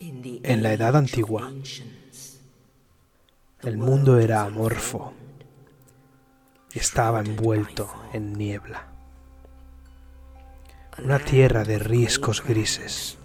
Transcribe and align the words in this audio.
En 0.00 0.62
la 0.62 0.72
edad 0.72 0.94
antigua, 0.96 1.52
el 3.62 3.76
mundo 3.78 4.20
era 4.20 4.42
amorfo 4.42 5.12
y 6.72 6.78
estaba 6.78 7.20
envuelto 7.20 7.90
en 8.12 8.34
niebla. 8.34 8.86
Una 11.02 11.18
tierra 11.18 11.64
de 11.64 11.80
riscos 11.80 12.44
grises, 12.44 13.18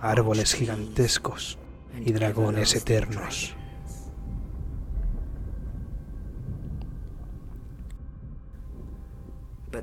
árboles 0.00 0.54
gigantescos 0.54 1.58
y 2.02 2.12
dragones 2.12 2.74
eternos. 2.74 3.54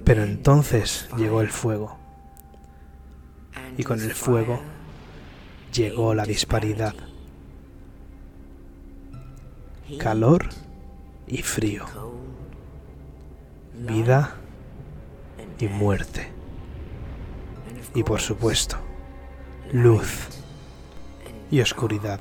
Pero 0.04 0.24
entonces 0.24 1.08
llegó 1.16 1.42
el 1.42 1.50
fuego. 1.50 1.98
Y 3.78 3.84
con 3.84 4.02
el 4.02 4.14
fuego 4.14 4.60
llegó 5.74 6.14
la 6.14 6.26
disparidad. 6.26 6.94
Calor 9.98 10.50
y 11.28 11.42
frío. 11.42 11.86
Vida 13.74 14.36
y 15.60 15.68
muerte. 15.68 16.32
Y 17.96 18.04
por 18.04 18.22
supuesto, 18.22 18.78
luz 19.72 20.30
y 21.52 21.60
oscuridad. 21.62 22.20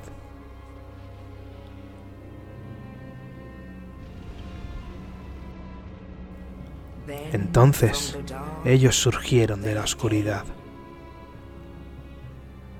Entonces 7.31 8.17
ellos 8.65 8.95
surgieron 8.95 9.61
de 9.61 9.75
la 9.75 9.81
oscuridad 9.81 10.45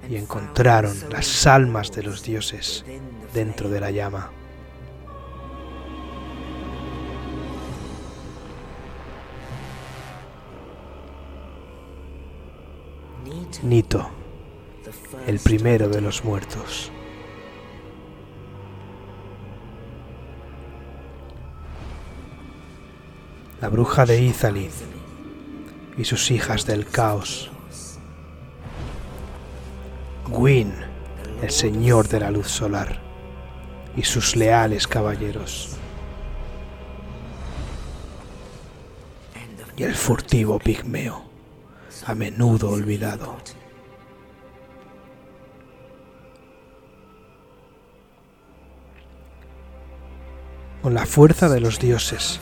y 0.10 0.18
encontraron 0.18 0.96
las 1.10 1.48
almas 1.48 1.92
de 1.92 2.04
los 2.04 2.24
dioses 2.24 2.86
dentro 3.34 3.70
de 3.70 3.80
la 3.80 3.92
llama. 3.92 4.32
Nito, 13.62 14.10
el 15.26 15.40
primero 15.40 15.88
de 15.88 16.02
los 16.02 16.26
muertos. 16.26 16.92
La 23.62 23.70
bruja 23.70 24.06
de 24.06 24.22
Izalith 24.22 24.74
y 25.98 26.04
sus 26.04 26.30
hijas 26.32 26.66
del 26.66 26.86
caos. 26.86 27.53
Gwyn, 30.28 30.74
el 31.42 31.52
señor 31.52 32.08
de 32.08 32.20
la 32.20 32.32
luz 32.32 32.48
solar, 32.48 33.00
y 33.96 34.04
sus 34.04 34.36
leales 34.36 34.88
caballeros. 34.88 35.78
Y 39.76 39.84
el 39.84 39.96
furtivo 39.96 40.60
pigmeo, 40.60 41.26
a 42.06 42.14
menudo 42.14 42.70
olvidado. 42.70 43.38
Con 50.82 50.94
la 50.94 51.06
fuerza 51.06 51.50
de 51.50 51.60
los 51.60 51.80
dioses, 51.80 52.40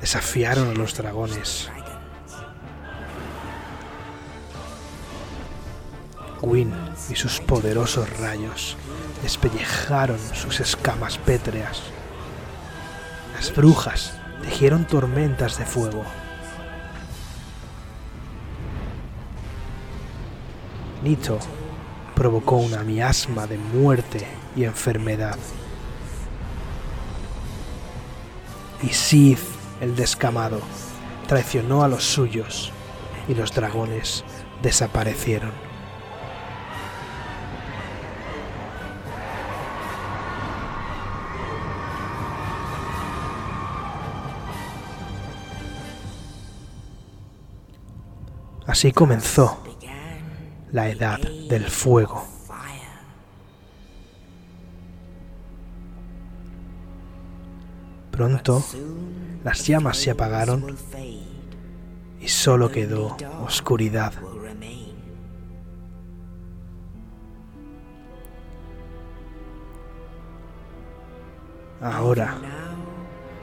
desafiaron 0.00 0.68
a 0.68 0.74
los 0.74 0.96
dragones. 0.96 1.70
Gwyn 6.40 6.72
y 7.10 7.14
sus 7.14 7.40
poderosos 7.40 8.08
rayos 8.18 8.76
despellejaron 9.22 10.18
sus 10.34 10.60
escamas 10.60 11.18
pétreas. 11.18 11.82
Las 13.34 13.54
brujas 13.54 14.14
tejieron 14.42 14.86
tormentas 14.86 15.58
de 15.58 15.64
fuego. 15.64 16.04
Nito 21.02 21.38
provocó 22.14 22.56
una 22.56 22.82
miasma 22.82 23.46
de 23.46 23.58
muerte 23.58 24.26
y 24.56 24.64
enfermedad. 24.64 25.38
Y 28.82 28.88
Sith, 28.88 29.40
el 29.80 29.94
descamado, 29.94 30.60
traicionó 31.28 31.82
a 31.82 31.88
los 31.88 32.04
suyos 32.04 32.72
y 33.28 33.34
los 33.34 33.52
dragones 33.52 34.24
desaparecieron. 34.62 35.67
Así 48.78 48.92
comenzó 48.92 49.58
la 50.70 50.88
edad 50.88 51.18
del 51.18 51.64
fuego. 51.64 52.24
Pronto 58.12 58.64
las 59.42 59.66
llamas 59.66 59.96
se 59.96 60.12
apagaron 60.12 60.76
y 62.20 62.28
solo 62.28 62.70
quedó 62.70 63.16
oscuridad. 63.44 64.12
Ahora 71.80 72.38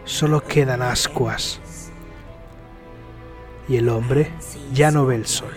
solo 0.06 0.42
quedan 0.42 0.82
ascuas 0.82 1.60
y 3.68 3.78
el 3.78 3.90
hombre 3.90 4.32
ya 4.74 4.92
no 4.92 5.06
ve 5.06 5.16
el 5.16 5.26
sol, 5.26 5.54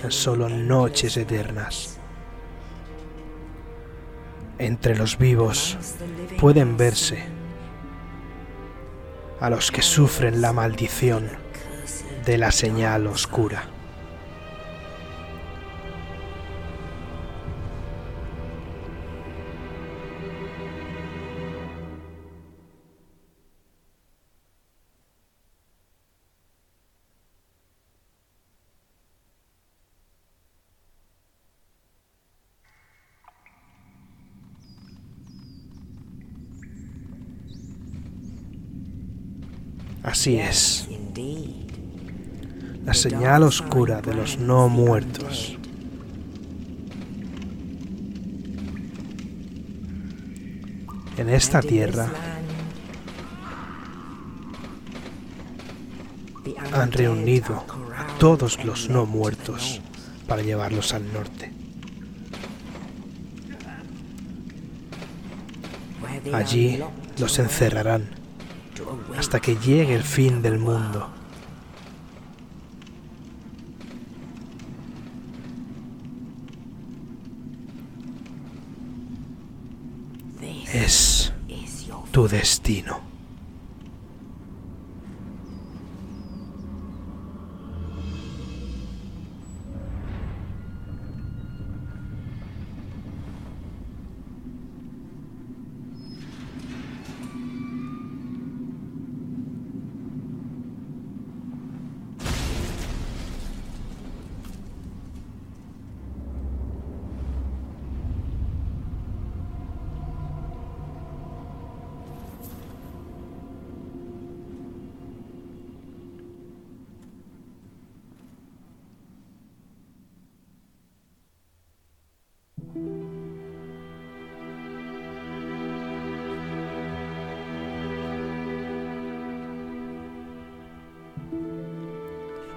tan 0.00 0.10
solo 0.10 0.48
noches 0.48 1.16
eternas. 1.16 1.98
Entre 4.58 4.96
los 4.96 5.18
vivos 5.18 5.76
pueden 6.38 6.76
verse 6.76 7.24
a 9.40 9.50
los 9.50 9.72
que 9.72 9.82
sufren 9.82 10.40
la 10.40 10.52
maldición 10.52 11.28
de 12.24 12.38
la 12.38 12.52
señal 12.52 13.08
oscura. 13.08 13.64
Así 40.02 40.36
es. 40.36 40.88
La 42.84 42.94
señal 42.94 43.44
oscura 43.44 44.02
de 44.02 44.14
los 44.14 44.38
no 44.38 44.68
muertos. 44.68 45.56
En 51.16 51.28
esta 51.28 51.60
tierra 51.60 52.10
han 56.72 56.90
reunido 56.90 57.64
a 57.96 58.18
todos 58.18 58.64
los 58.64 58.88
no 58.88 59.06
muertos 59.06 59.80
para 60.26 60.42
llevarlos 60.42 60.92
al 60.94 61.12
norte. 61.12 61.52
Allí 66.32 66.80
los 67.18 67.38
encerrarán 67.38 68.21
hasta 69.22 69.38
que 69.38 69.54
llegue 69.54 69.94
el 69.94 70.02
fin 70.02 70.42
del 70.42 70.58
mundo. 70.58 71.08
Es 80.72 81.32
tu 82.10 82.26
destino. 82.26 83.11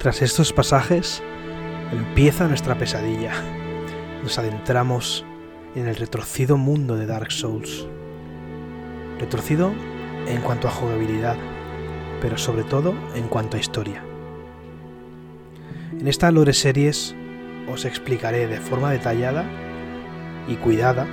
Tras 0.06 0.22
estos 0.22 0.54
pasajes, 0.54 1.24
empieza 1.92 2.48
nuestra 2.48 2.78
pesadilla. 2.78 3.32
Nos 4.22 4.38
adentramos 4.38 5.26
en 5.74 5.88
el 5.88 5.96
retorcido 5.96 6.58
mundo 6.58 6.96
de 6.96 7.08
Dark 7.08 7.32
Souls. 7.32 7.88
Retorcido 9.20 9.74
en 10.28 10.42
cuanto 10.42 10.68
a 10.68 10.72
jugabilidad, 10.72 11.38
pero 12.22 12.38
sobre 12.38 12.64
todo 12.64 12.94
en 13.16 13.28
cuanto 13.28 13.58
a 13.58 13.60
historia. 13.60 14.04
En 16.00 16.08
esta 16.08 16.30
Lore 16.30 16.54
Series 16.54 17.16
os 17.68 17.84
explicaré 17.86 18.46
de 18.46 18.60
forma 18.60 18.92
detallada 18.92 19.44
y 20.48 20.58
cuidada 20.58 21.08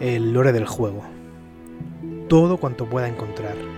el 0.00 0.32
lore 0.32 0.52
del 0.52 0.64
juego. 0.64 1.02
Todo 2.26 2.56
cuanto 2.56 2.86
pueda 2.86 3.06
encontrar. 3.06 3.69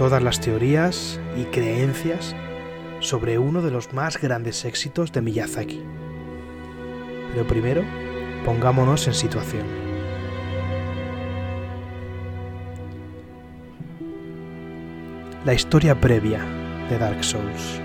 Todas 0.00 0.22
las 0.22 0.40
teorías 0.40 1.20
y 1.36 1.44
creencias 1.44 2.34
sobre 3.00 3.36
uno 3.38 3.60
de 3.60 3.70
los 3.70 3.92
más 3.92 4.18
grandes 4.18 4.64
éxitos 4.64 5.12
de 5.12 5.20
Miyazaki. 5.20 5.82
Pero 7.34 7.46
primero, 7.46 7.84
pongámonos 8.46 9.06
en 9.08 9.12
situación. 9.12 9.66
La 15.44 15.52
historia 15.52 16.00
previa 16.00 16.46
de 16.88 16.96
Dark 16.96 17.22
Souls. 17.22 17.82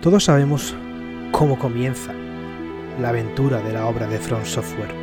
Todos 0.00 0.24
sabemos 0.24 0.74
cómo 1.30 1.58
comienza 1.58 2.14
la 2.98 3.10
aventura 3.10 3.60
de 3.60 3.74
la 3.74 3.84
obra 3.84 4.06
de 4.06 4.18
From 4.18 4.46
Software. 4.46 4.99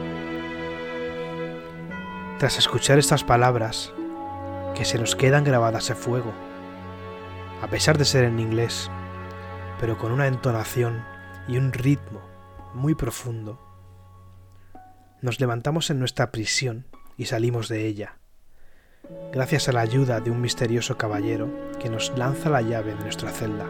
Tras 2.40 2.60
escuchar 2.60 3.00
estas 3.00 3.24
palabras, 3.24 3.92
que 4.76 4.86
se 4.86 5.00
nos 5.00 5.16
quedan 5.16 5.44
grabadas 5.44 5.90
a 5.90 5.96
fuego, 5.96 6.32
a 7.64 7.68
pesar 7.68 7.98
de 7.98 8.06
ser 8.06 8.26
en 8.26 8.40
inglés, 8.40 8.92
pero 9.80 9.98
con 9.98 10.12
una 10.12 10.28
entonación 10.28 11.04
y 11.48 11.58
un 11.58 11.74
ritmo 11.74 12.22
muy 12.76 12.94
profundo, 12.94 13.60
nos 15.20 15.40
levantamos 15.40 15.90
en 15.90 15.98
nuestra 15.98 16.30
prisión 16.30 16.86
y 17.18 17.26
salimos 17.26 17.70
de 17.70 17.88
ella, 17.88 18.20
gracias 19.32 19.68
a 19.68 19.72
la 19.72 19.82
ayuda 19.82 20.20
de 20.20 20.30
un 20.30 20.40
misterioso 20.40 20.96
caballero 20.96 21.50
que 21.80 21.90
nos 21.90 22.16
lanza 22.20 22.52
la 22.52 22.62
llave 22.62 22.94
de 22.94 23.02
nuestra 23.02 23.32
celda. 23.32 23.66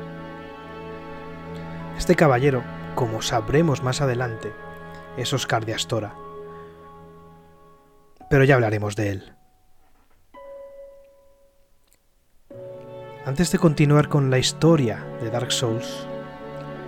Este 1.98 2.18
caballero, 2.18 2.66
como 2.96 3.22
sabremos 3.22 3.82
más 3.82 4.02
adelante, 4.02 4.52
es 5.16 5.32
Oscar 5.32 5.66
de 5.66 5.74
Astora. 5.74 6.27
Pero 8.30 8.44
ya 8.44 8.56
hablaremos 8.56 8.96
de 8.96 9.10
él. 9.10 9.34
Antes 13.26 13.52
de 13.52 13.60
continuar 13.60 14.08
con 14.08 14.30
la 14.30 14.40
historia 14.40 15.04
de 15.22 15.30
Dark 15.30 15.52
Souls, 15.52 16.08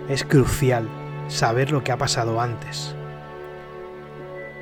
es 0.08 0.24
crucial 0.24 0.88
saber 1.28 1.70
lo 1.70 1.84
que 1.84 1.92
ha 1.92 1.98
pasado 1.98 2.40
antes. 2.40 2.94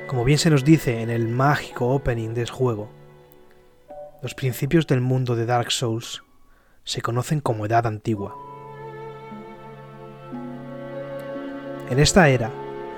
Como 0.07 0.23
bien 0.23 0.37
se 0.37 0.49
nos 0.49 0.65
dice 0.65 1.01
en 1.01 1.09
el 1.09 1.27
mágico 1.27 1.87
opening 1.87 2.33
del 2.33 2.49
juego, 2.49 2.89
los 4.21 4.35
principios 4.35 4.87
del 4.87 5.01
mundo 5.01 5.35
de 5.35 5.45
Dark 5.45 5.71
Souls 5.71 6.23
se 6.83 7.01
conocen 7.01 7.39
como 7.39 7.65
Edad 7.65 7.87
Antigua. 7.87 8.35
En 11.89 11.99
esta 11.99 12.27
era, 12.29 12.51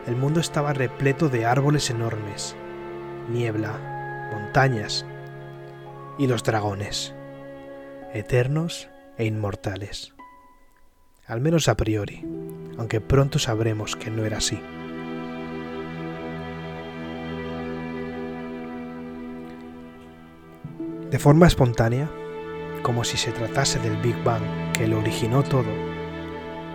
el 0.08 0.16
mundo 0.16 0.40
estaba 0.40 0.74
repleto 0.74 1.30
de 1.30 1.46
árboles 1.46 1.90
enormes, 1.90 2.56
niebla, 3.30 4.30
montañas 4.32 5.06
y 6.18 6.28
los 6.28 6.44
dragones, 6.44 7.14
eternos 8.14 8.90
e 9.18 9.26
inmortales. 9.26 10.14
Al 11.28 11.42
menos 11.42 11.68
a 11.68 11.78
priori, 11.78 12.26
aunque 12.78 13.02
pronto 13.02 13.40
sabremos 13.40 13.96
que 13.96 14.10
no 14.10 14.26
era 14.26 14.38
así. 14.38 14.60
De 21.10 21.20
forma 21.20 21.48
espontánea, 21.48 22.10
como 22.84 23.04
si 23.04 23.18
se 23.18 23.32
tratase 23.32 23.80
del 23.80 23.98
Big 23.98 24.16
Bang 24.24 24.44
que 24.74 24.88
lo 24.88 25.00
originó 25.00 25.44
todo, 25.44 25.70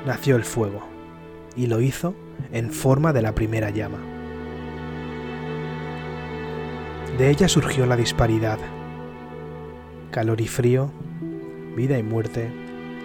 nació 0.05 0.37
el 0.37 0.45
fuego 0.45 0.87
y 1.57 1.67
lo 1.67 1.81
hizo 1.81 2.15
en 2.53 2.71
forma 2.71 3.13
de 3.13 3.23
la 3.23 3.35
primera 3.35 3.71
llama. 3.71 4.16
De 7.19 7.31
ella 7.31 7.49
surgió 7.49 7.87
la 7.87 7.97
disparidad, 7.97 8.59
calor 10.11 10.39
y 10.43 10.49
frío, 10.49 10.91
vida 11.75 11.99
y 11.99 12.03
muerte 12.03 12.51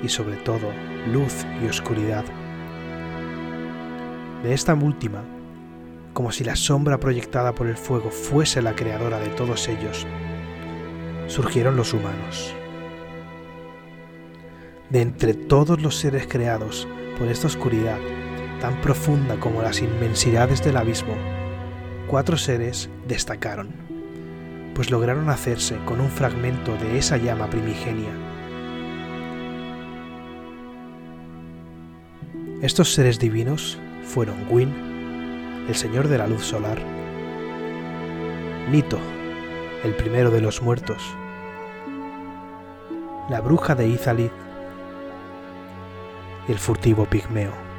y 0.04 0.10
sobre 0.10 0.36
todo 0.36 0.68
luz 1.08 1.46
y 1.64 1.68
oscuridad. 1.68 2.26
De 4.44 4.54
esta 4.54 4.74
última, 4.74 5.24
como 6.12 6.34
si 6.34 6.44
la 6.44 6.58
sombra 6.58 7.00
proyectada 7.00 7.56
por 7.56 7.68
el 7.68 7.78
fuego 7.78 8.12
fuese 8.12 8.62
la 8.62 8.76
creadora 8.76 9.18
de 9.18 9.30
todos 9.30 9.70
ellos, 9.70 10.06
surgieron 11.28 11.78
los 11.78 11.94
humanos. 11.94 12.54
De 14.90 15.00
entre 15.00 15.34
todos 15.34 15.82
los 15.82 15.96
seres 15.96 16.28
creados 16.28 16.86
por 17.18 17.30
esta 17.30 17.48
oscuridad 17.48 18.00
tan 18.60 18.82
profunda 18.82 19.40
como 19.40 19.62
las 19.62 19.82
inmensidades 19.82 20.62
del 20.62 20.76
abismo, 20.76 21.16
cuatro 22.08 22.36
seres 22.36 22.90
destacaron, 23.08 23.91
pues 24.74 24.92
lograron 24.92 25.30
hacerse 25.30 25.78
con 25.86 26.00
un 26.02 26.10
fragmento 26.10 26.76
de 26.78 26.98
esa 26.98 27.18
llama 27.18 27.50
primigenia. 27.50 28.12
Estos 32.62 32.94
seres 32.94 33.20
divinos 33.20 33.80
fueron 34.04 34.46
Win, 34.50 34.72
el 35.68 35.76
señor 35.76 36.08
de 36.08 36.18
la 36.18 36.28
luz 36.28 36.44
solar, 36.44 36.80
Nito, 38.70 39.00
el 39.84 39.96
primero 39.96 40.30
de 40.30 40.42
los 40.42 40.62
muertos, 40.62 41.04
la 43.30 43.42
bruja 43.42 43.76
de 43.76 43.88
Izalith 43.88 44.32
y 46.48 46.52
el 46.52 46.60
furtivo 46.60 47.06
pigmeo. 47.06 47.71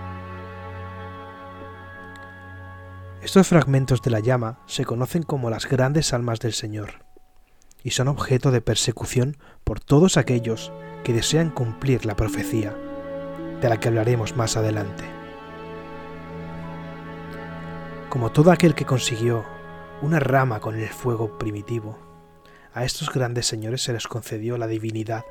Estos 3.23 3.47
fragmentos 3.47 4.03
de 4.03 4.11
la 4.11 4.19
llama 4.19 4.59
se 4.67 4.85
conocen 4.85 5.23
como 5.23 5.49
las 5.49 5.69
grandes 5.69 6.13
almas 6.13 6.41
del 6.41 6.53
Señor 6.53 7.05
y 7.85 7.91
son 7.91 8.09
objeto 8.09 8.51
de 8.51 8.61
persecución 8.61 9.37
por 9.63 9.79
todos 9.79 10.17
aquellos 10.17 10.73
que 11.05 11.13
desean 11.13 11.51
cumplir 11.51 12.05
la 12.05 12.17
profecía, 12.17 12.77
de 13.61 13.69
la 13.69 13.79
que 13.79 13.87
hablaremos 13.87 14.37
más 14.37 14.57
adelante. 14.57 15.05
Como 18.09 18.33
todo 18.33 18.51
aquel 18.51 18.75
que 18.75 18.87
consiguió 18.87 19.45
una 20.03 20.19
rama 20.19 20.59
con 20.59 20.75
el 20.75 20.89
fuego 20.89 21.39
primitivo, 21.39 22.01
a 22.75 22.85
estos 22.85 23.13
grandes 23.13 23.47
señores 23.47 23.83
se 23.83 23.93
les 23.93 24.09
concedió 24.09 24.59
la 24.59 24.67
divinidad, 24.67 25.25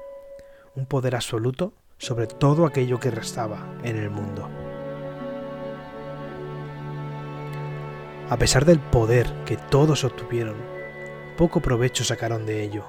un 0.75 0.85
poder 0.85 1.13
absoluto 1.13 1.73
sobre 1.97 2.27
todo 2.27 2.65
aquello 2.65 3.01
que 3.01 3.11
restaba 3.11 3.75
en 3.83 3.97
el 3.97 4.09
mundo. 4.09 4.60
A 8.31 8.37
pesar 8.37 8.63
del 8.63 8.79
poder 8.79 9.27
que 9.43 9.57
todos 9.57 10.05
obtuvieron, 10.05 10.55
poco 11.37 11.59
provecho 11.59 12.05
sacaron 12.05 12.45
de 12.45 12.63
ello, 12.63 12.85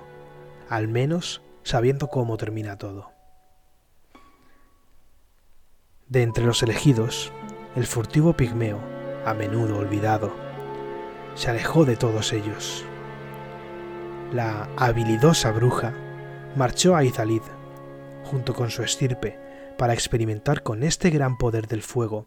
al 0.68 0.86
menos 0.86 1.42
sabiendo 1.64 2.06
cómo 2.06 2.36
termina 2.36 2.78
todo. 2.78 3.10
De 6.06 6.22
entre 6.22 6.44
los 6.44 6.62
elegidos, 6.62 7.32
el 7.74 7.88
furtivo 7.88 8.34
pigmeo, 8.36 8.78
a 9.26 9.34
menudo 9.34 9.78
olvidado, 9.78 10.32
se 11.34 11.50
alejó 11.50 11.84
de 11.84 11.96
todos 11.96 12.32
ellos. 12.32 12.84
La 14.32 14.68
habilidosa 14.76 15.50
bruja 15.50 15.92
marchó 16.54 16.94
a 16.94 17.02
Izalid, 17.02 17.42
junto 18.22 18.54
con 18.54 18.70
su 18.70 18.84
estirpe, 18.84 19.40
para 19.76 19.92
experimentar 19.92 20.62
con 20.62 20.84
este 20.84 21.10
gran 21.10 21.36
poder 21.36 21.66
del 21.66 21.82
fuego 21.82 22.26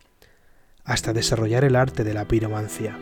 hasta 0.86 1.14
desarrollar 1.14 1.64
el 1.64 1.76
arte 1.76 2.04
de 2.04 2.14
la 2.14 2.26
piromancia. 2.26 2.96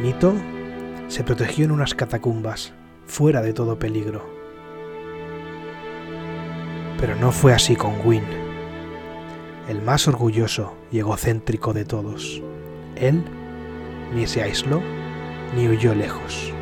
Nito 0.00 0.34
se 1.08 1.24
protegió 1.24 1.64
en 1.64 1.72
unas 1.72 1.94
catacumbas, 1.94 2.72
fuera 3.06 3.42
de 3.42 3.52
todo 3.52 3.78
peligro. 3.78 4.24
Pero 6.98 7.16
no 7.16 7.32
fue 7.32 7.52
así 7.52 7.74
con 7.74 7.94
Win, 8.06 8.22
el 9.68 9.82
más 9.82 10.06
orgulloso 10.06 10.76
y 10.92 11.00
egocéntrico 11.00 11.72
de 11.72 11.84
todos. 11.84 12.40
Él 12.94 13.24
ni 14.14 14.26
se 14.26 14.42
aisló 14.42 14.80
ni 15.56 15.68
huyó 15.68 15.94
lejos. 15.94 16.52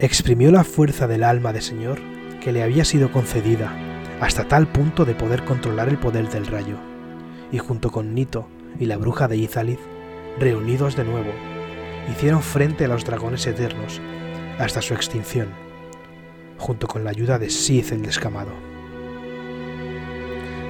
Exprimió 0.00 0.50
la 0.50 0.64
fuerza 0.64 1.06
del 1.06 1.22
alma 1.22 1.52
de 1.52 1.60
Señor 1.60 1.98
que 2.40 2.52
le 2.52 2.62
había 2.62 2.84
sido 2.84 3.12
concedida 3.12 3.87
hasta 4.20 4.48
tal 4.48 4.66
punto 4.66 5.04
de 5.04 5.14
poder 5.14 5.44
controlar 5.44 5.88
el 5.88 5.98
poder 5.98 6.28
del 6.28 6.46
rayo, 6.46 6.76
y 7.52 7.58
junto 7.58 7.90
con 7.90 8.14
Nito 8.14 8.48
y 8.78 8.86
la 8.86 8.96
bruja 8.96 9.28
de 9.28 9.36
Izalith, 9.36 9.80
reunidos 10.38 10.96
de 10.96 11.04
nuevo, 11.04 11.32
hicieron 12.10 12.42
frente 12.42 12.84
a 12.84 12.88
los 12.88 13.04
dragones 13.04 13.46
eternos 13.46 14.00
hasta 14.58 14.82
su 14.82 14.94
extinción, 14.94 15.48
junto 16.58 16.88
con 16.88 17.04
la 17.04 17.10
ayuda 17.10 17.38
de 17.38 17.50
Sith 17.50 17.92
el 17.92 18.02
descamado. 18.02 18.50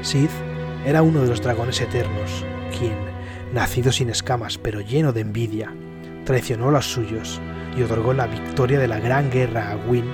Sith 0.03 0.31
era 0.85 1.03
uno 1.03 1.23
de 1.23 1.29
los 1.29 1.41
dragones 1.41 1.81
eternos, 1.81 2.45
quien, 2.79 2.97
nacido 3.53 3.93
sin 3.93 4.11
escamas 4.11 4.59
pero 4.59 4.81
lleno 4.81 5.13
de 5.13 5.23
envidia, 5.23 5.75
traicionó 6.25 6.69
a 6.69 6.73
los 6.73 6.87
suyos 6.87 7.41
y 7.77 7.83
otorgó 7.83 8.13
la 8.13 8.27
victoria 8.27 8.79
de 8.79 8.89
la 8.89 9.01
gran 9.01 9.31
guerra 9.31 9.73
a 9.73 9.77
Wynn 9.77 10.11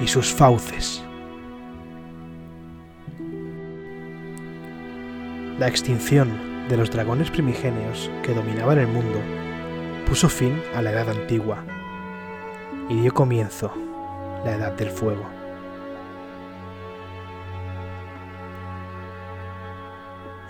y 0.00 0.06
sus 0.06 0.32
fauces. 0.32 1.02
La 5.58 5.66
extinción 5.66 6.68
de 6.68 6.76
los 6.76 6.88
dragones 6.88 7.32
primigenios 7.32 8.08
que 8.22 8.32
dominaban 8.32 8.78
el 8.78 8.86
mundo 8.86 9.20
puso 10.06 10.28
fin 10.28 10.62
a 10.76 10.82
la 10.82 10.92
Edad 10.92 11.10
Antigua 11.10 11.64
y 12.88 13.00
dio 13.00 13.12
comienzo 13.12 13.72
la 14.44 14.54
Edad 14.54 14.72
del 14.74 14.90
Fuego. 14.90 15.26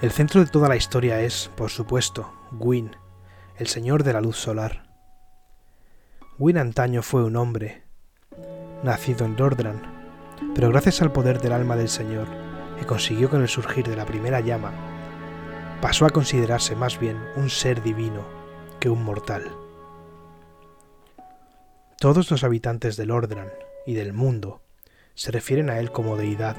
El 0.03 0.11
centro 0.11 0.45
de 0.45 0.51
toda 0.51 0.69
la 0.69 0.77
historia 0.77 1.23
es, 1.23 1.51
por 1.57 1.71
supuesto, 1.71 2.31
Gwyn, 2.51 2.95
el 3.57 3.67
señor 3.67 4.05
de 4.05 4.13
la 4.13 4.21
luz 4.21 4.37
solar. 4.37 4.91
Gwyn 6.37 6.59
antaño 6.59 7.01
fue 7.01 7.25
un 7.25 7.37
hombre, 7.37 7.83
nacido 8.83 9.25
en 9.25 9.39
Lordran, 9.39 9.81
pero 10.55 10.69
gracias 10.69 11.01
al 11.01 11.13
poder 11.13 11.41
del 11.41 11.53
alma 11.53 11.77
del 11.77 11.89
Señor, 11.89 12.29
que 12.79 12.85
consiguió 12.85 13.31
con 13.31 13.41
el 13.41 13.49
surgir 13.49 13.89
de 13.89 13.97
la 13.97 14.05
primera 14.05 14.41
llama, 14.41 14.98
pasó 15.81 16.07
a 16.07 16.11
considerarse 16.11 16.75
más 16.75 16.99
bien 16.99 17.19
un 17.37 17.51
ser 17.51 17.83
divino 17.83 18.23
que 18.81 18.89
un 18.89 19.05
mortal. 19.05 19.45
Todos 22.01 22.31
los 22.31 22.45
habitantes 22.45 22.97
de 22.97 23.07
Lordran 23.07 23.51
y 23.87 23.95
del 23.95 24.13
mundo 24.13 24.61
se 25.15 25.31
refieren 25.31 25.71
a 25.71 25.79
él 25.79 25.91
como 25.91 26.17
deidad. 26.17 26.57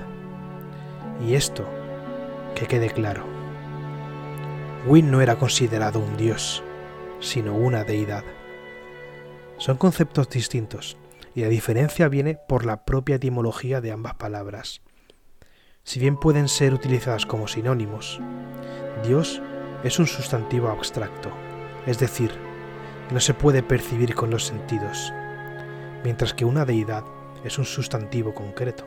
Y 1.25 1.35
esto, 1.35 1.65
que 2.55 2.65
quede 2.65 2.89
claro. 2.89 3.25
Wynn 4.87 5.11
no 5.11 5.21
era 5.21 5.37
considerado 5.37 5.99
un 5.99 6.15
dios, 6.17 6.63
sino 7.19 7.55
una 7.55 7.83
deidad. 7.83 8.23
Son 9.57 9.77
conceptos 9.77 10.29
distintos, 10.29 10.97
y 11.35 11.41
la 11.41 11.49
diferencia 11.49 12.07
viene 12.07 12.37
por 12.47 12.65
la 12.65 12.85
propia 12.85 13.15
etimología 13.15 13.81
de 13.81 13.91
ambas 13.91 14.15
palabras. 14.15 14.81
Si 15.89 15.99
bien 15.99 16.17
pueden 16.17 16.47
ser 16.49 16.75
utilizadas 16.75 17.25
como 17.25 17.47
sinónimos, 17.47 18.21
Dios 19.03 19.41
es 19.83 19.97
un 19.97 20.05
sustantivo 20.05 20.67
abstracto, 20.67 21.31
es 21.87 21.97
decir, 21.97 22.29
no 23.11 23.19
se 23.19 23.33
puede 23.33 23.63
percibir 23.63 24.13
con 24.13 24.29
los 24.29 24.45
sentidos, 24.45 25.11
mientras 26.03 26.35
que 26.35 26.45
una 26.45 26.63
deidad 26.63 27.03
es 27.43 27.57
un 27.57 27.65
sustantivo 27.65 28.35
concreto, 28.35 28.85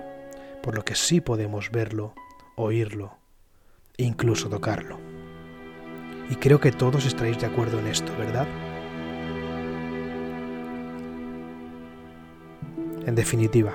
por 0.62 0.76
lo 0.76 0.84
que 0.84 0.94
sí 0.94 1.20
podemos 1.20 1.72
verlo, 1.72 2.14
oírlo 2.54 3.16
e 3.98 4.04
incluso 4.04 4.48
tocarlo. 4.48 5.00
Y 6.30 6.36
creo 6.36 6.60
que 6.60 6.70
todos 6.70 7.04
estaréis 7.04 7.40
de 7.40 7.46
acuerdo 7.46 7.80
en 7.80 7.88
esto, 7.88 8.16
¿verdad? 8.16 8.46
En 13.04 13.16
definitiva, 13.16 13.74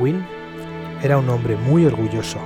Wynne 0.00 0.39
era 1.02 1.16
un 1.16 1.28
hombre 1.30 1.56
muy 1.56 1.86
orgulloso 1.86 2.38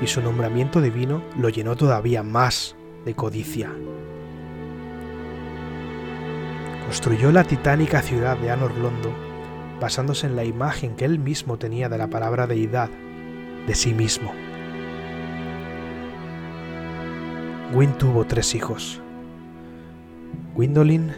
y 0.00 0.06
su 0.06 0.22
nombramiento 0.22 0.80
divino 0.80 1.22
lo 1.36 1.48
llenó 1.48 1.76
todavía 1.76 2.22
más 2.22 2.76
de 3.04 3.14
codicia. 3.14 3.72
Construyó 6.84 7.32
la 7.32 7.44
titánica 7.44 8.00
ciudad 8.00 8.38
de 8.38 8.50
Anor 8.50 8.76
Londo 8.78 9.12
basándose 9.80 10.26
en 10.26 10.36
la 10.36 10.44
imagen 10.44 10.94
que 10.94 11.04
él 11.04 11.18
mismo 11.18 11.58
tenía 11.58 11.88
de 11.88 11.98
la 11.98 12.08
palabra 12.08 12.46
deidad, 12.46 12.88
de 13.66 13.74
sí 13.74 13.94
mismo. 13.94 14.32
Wyn 17.72 17.92
tuvo 17.98 18.24
tres 18.24 18.54
hijos, 18.54 19.00
Gwendolyn, 20.54 21.12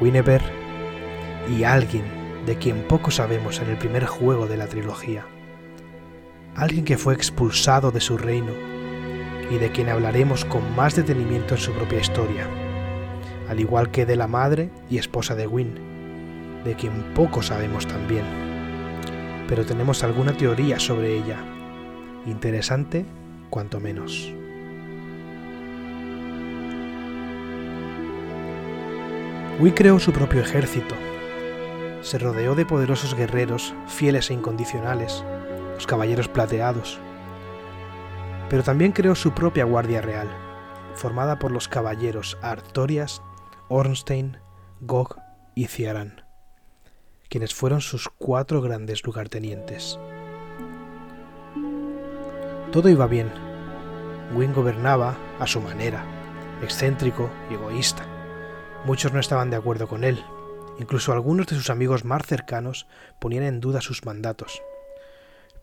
Guinevere 0.00 0.44
y 1.50 1.64
alguien 1.64 2.04
de 2.46 2.56
quien 2.56 2.86
poco 2.86 3.10
sabemos 3.10 3.60
en 3.60 3.70
el 3.70 3.76
primer 3.76 4.06
juego 4.06 4.46
de 4.46 4.56
la 4.56 4.66
trilogía 4.66 5.26
alguien 6.56 6.84
que 6.84 6.96
fue 6.96 7.14
expulsado 7.14 7.90
de 7.90 8.00
su 8.00 8.16
reino 8.16 8.52
y 9.50 9.58
de 9.58 9.70
quien 9.70 9.88
hablaremos 9.88 10.44
con 10.44 10.74
más 10.76 10.94
detenimiento 10.94 11.54
en 11.54 11.60
su 11.60 11.72
propia 11.72 12.00
historia, 12.00 12.48
al 13.48 13.60
igual 13.60 13.90
que 13.90 14.06
de 14.06 14.16
la 14.16 14.28
madre 14.28 14.70
y 14.88 14.98
esposa 14.98 15.34
de 15.34 15.46
Wynne, 15.46 15.80
de 16.64 16.74
quien 16.74 17.12
poco 17.14 17.42
sabemos 17.42 17.86
también, 17.86 18.24
pero 19.48 19.66
tenemos 19.66 20.02
alguna 20.04 20.36
teoría 20.36 20.78
sobre 20.78 21.16
ella, 21.16 21.38
interesante 22.24 23.04
cuanto 23.50 23.80
menos. 23.80 24.32
Wynne 29.60 29.74
creó 29.74 29.98
su 29.98 30.12
propio 30.12 30.40
ejército, 30.40 30.94
se 32.00 32.18
rodeó 32.18 32.54
de 32.54 32.64
poderosos 32.66 33.14
guerreros 33.14 33.74
fieles 33.86 34.30
e 34.30 34.34
incondicionales, 34.34 35.24
los 35.74 35.86
caballeros 35.86 36.28
plateados. 36.28 36.98
Pero 38.48 38.62
también 38.62 38.92
creó 38.92 39.14
su 39.14 39.32
propia 39.32 39.64
guardia 39.64 40.00
real, 40.00 40.28
formada 40.94 41.38
por 41.38 41.50
los 41.50 41.68
caballeros 41.68 42.38
Artorias, 42.42 43.22
Ornstein, 43.68 44.38
Gog 44.80 45.16
y 45.54 45.66
Ciarán, 45.66 46.22
quienes 47.28 47.54
fueron 47.54 47.80
sus 47.80 48.08
cuatro 48.08 48.60
grandes 48.60 49.04
lugartenientes. 49.04 49.98
Todo 52.70 52.88
iba 52.88 53.06
bien. 53.06 53.30
Wynne 54.34 54.54
gobernaba 54.54 55.16
a 55.38 55.46
su 55.46 55.60
manera, 55.60 56.04
excéntrico 56.62 57.30
y 57.50 57.54
egoísta. 57.54 58.04
Muchos 58.84 59.12
no 59.12 59.20
estaban 59.20 59.50
de 59.50 59.56
acuerdo 59.56 59.86
con 59.86 60.02
él. 60.02 60.22
Incluso 60.78 61.12
algunos 61.12 61.46
de 61.46 61.54
sus 61.54 61.70
amigos 61.70 62.04
más 62.04 62.26
cercanos 62.26 62.88
ponían 63.20 63.44
en 63.44 63.60
duda 63.60 63.80
sus 63.80 64.04
mandatos 64.04 64.60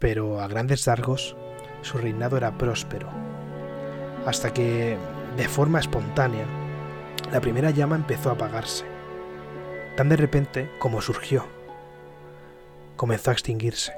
pero 0.02 0.42
a 0.42 0.48
grandes 0.48 0.86
rasgos 0.86 1.38
su 1.84 2.00
reinado 2.00 2.36
era 2.36 2.58
próspero, 2.58 3.08
hasta 4.26 4.52
que, 4.52 4.98
de 5.38 5.48
forma 5.48 5.80
espontánea, 5.80 6.46
la 7.32 7.40
primera 7.40 7.70
llama 7.70 7.96
empezó 7.96 8.30
a 8.30 8.34
apagarse, 8.34 8.84
tan 9.96 10.10
de 10.10 10.18
repente 10.18 10.72
como 10.80 11.02
surgió. 11.02 11.46
Comenzó 12.98 13.30
a 13.30 13.34
extinguirse. 13.34 13.94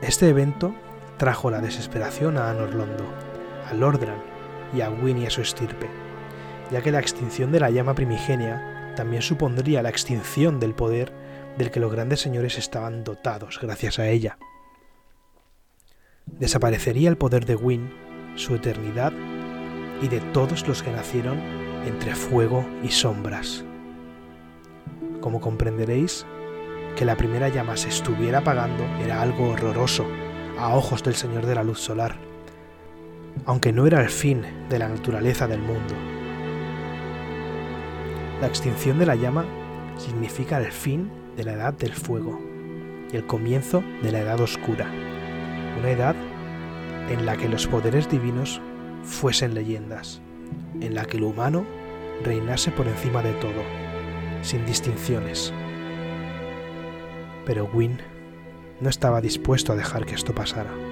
Este 0.00 0.28
evento 0.28 0.74
trajo 1.18 1.50
la 1.50 1.60
desesperación 1.60 2.38
a 2.38 2.50
Anor 2.50 2.74
Londo, 2.74 3.04
a 3.70 3.74
Lordran 3.74 4.22
y 4.74 4.80
a 4.80 4.88
Wynne 4.88 5.20
y 5.20 5.26
a 5.26 5.30
su 5.30 5.42
estirpe, 5.42 5.90
ya 6.70 6.80
que 6.80 6.90
la 6.90 7.00
extinción 7.00 7.52
de 7.52 7.60
la 7.60 7.70
llama 7.70 7.94
primigenia 7.94 8.77
también 8.98 9.22
supondría 9.22 9.80
la 9.80 9.90
extinción 9.90 10.58
del 10.58 10.74
poder 10.74 11.12
del 11.56 11.70
que 11.70 11.78
los 11.78 11.92
grandes 11.92 12.20
señores 12.20 12.58
estaban 12.58 13.04
dotados 13.04 13.60
gracias 13.62 14.00
a 14.00 14.08
ella. 14.08 14.38
Desaparecería 16.26 17.08
el 17.08 17.16
poder 17.16 17.46
de 17.46 17.54
Wynne, 17.54 17.92
su 18.34 18.56
eternidad 18.56 19.12
y 20.02 20.08
de 20.08 20.18
todos 20.32 20.66
los 20.66 20.82
que 20.82 20.90
nacieron 20.90 21.38
entre 21.86 22.16
fuego 22.16 22.66
y 22.82 22.88
sombras. 22.88 23.64
Como 25.20 25.40
comprenderéis, 25.40 26.26
que 26.96 27.04
la 27.04 27.16
primera 27.16 27.48
llama 27.50 27.76
se 27.76 27.90
estuviera 27.90 28.38
apagando 28.38 28.82
era 29.00 29.22
algo 29.22 29.50
horroroso 29.50 30.08
a 30.58 30.74
ojos 30.74 31.04
del 31.04 31.14
Señor 31.14 31.46
de 31.46 31.54
la 31.54 31.62
Luz 31.62 31.78
Solar, 31.78 32.16
aunque 33.44 33.72
no 33.72 33.86
era 33.86 34.00
el 34.00 34.10
fin 34.10 34.42
de 34.68 34.78
la 34.80 34.88
naturaleza 34.88 35.46
del 35.46 35.60
mundo. 35.60 36.17
La 38.40 38.46
extinción 38.46 39.00
de 39.00 39.06
la 39.06 39.16
llama 39.16 39.44
significa 39.96 40.58
el 40.58 40.70
fin 40.70 41.10
de 41.36 41.42
la 41.42 41.54
edad 41.54 41.74
del 41.74 41.92
fuego 41.92 42.40
y 43.12 43.16
el 43.16 43.26
comienzo 43.26 43.82
de 44.02 44.12
la 44.12 44.20
edad 44.20 44.40
oscura, 44.40 44.86
una 45.78 45.90
edad 45.90 46.14
en 47.10 47.26
la 47.26 47.36
que 47.36 47.48
los 47.48 47.66
poderes 47.66 48.08
divinos 48.08 48.60
fuesen 49.02 49.54
leyendas, 49.54 50.20
en 50.80 50.94
la 50.94 51.04
que 51.04 51.18
lo 51.18 51.28
humano 51.28 51.66
reinase 52.22 52.70
por 52.70 52.86
encima 52.86 53.22
de 53.22 53.32
todo, 53.34 53.62
sin 54.42 54.64
distinciones. 54.66 55.52
Pero 57.44 57.68
Wynne 57.74 57.98
no 58.80 58.88
estaba 58.88 59.20
dispuesto 59.20 59.72
a 59.72 59.76
dejar 59.76 60.06
que 60.06 60.14
esto 60.14 60.32
pasara. 60.32 60.87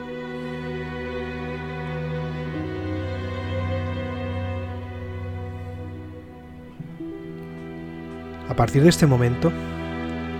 A 8.56 8.64
partir 8.64 8.82
de 8.82 8.88
este 8.88 9.06
momento, 9.06 9.52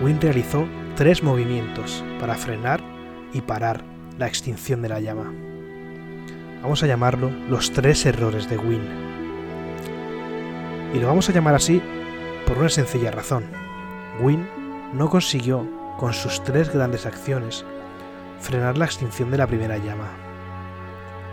Wynne 0.01 0.19
realizó 0.19 0.67
tres 0.97 1.23
movimientos 1.23 2.03
para 2.19 2.35
frenar 2.35 2.81
y 3.35 3.43
parar 3.43 3.85
la 4.17 4.27
extinción 4.27 4.81
de 4.81 4.89
la 4.89 5.01
llama. 5.01 5.35
vamos 6.63 6.83
a 6.83 6.87
llamarlo 6.87 7.31
los 7.51 7.73
tres 7.73 8.07
errores 8.07 8.49
de 8.49 8.57
Wynne. 8.57 8.89
Y 10.95 10.99
lo 10.99 11.09
vamos 11.09 11.29
a 11.29 11.33
llamar 11.35 11.57
así 11.57 11.83
por 12.47 12.57
una 12.57 12.71
sencilla 12.71 13.11
razón. 13.11 13.45
Wynne 14.23 14.49
no 14.95 15.11
consiguió, 15.11 15.69
con 15.99 16.15
sus 16.15 16.43
tres 16.43 16.73
grandes 16.73 17.05
acciones, 17.05 17.67
frenar 18.41 18.79
la 18.79 18.87
extinción 18.87 19.31
de 19.31 19.37
la 19.37 19.47
primera 19.47 19.77
llama. 19.77 20.09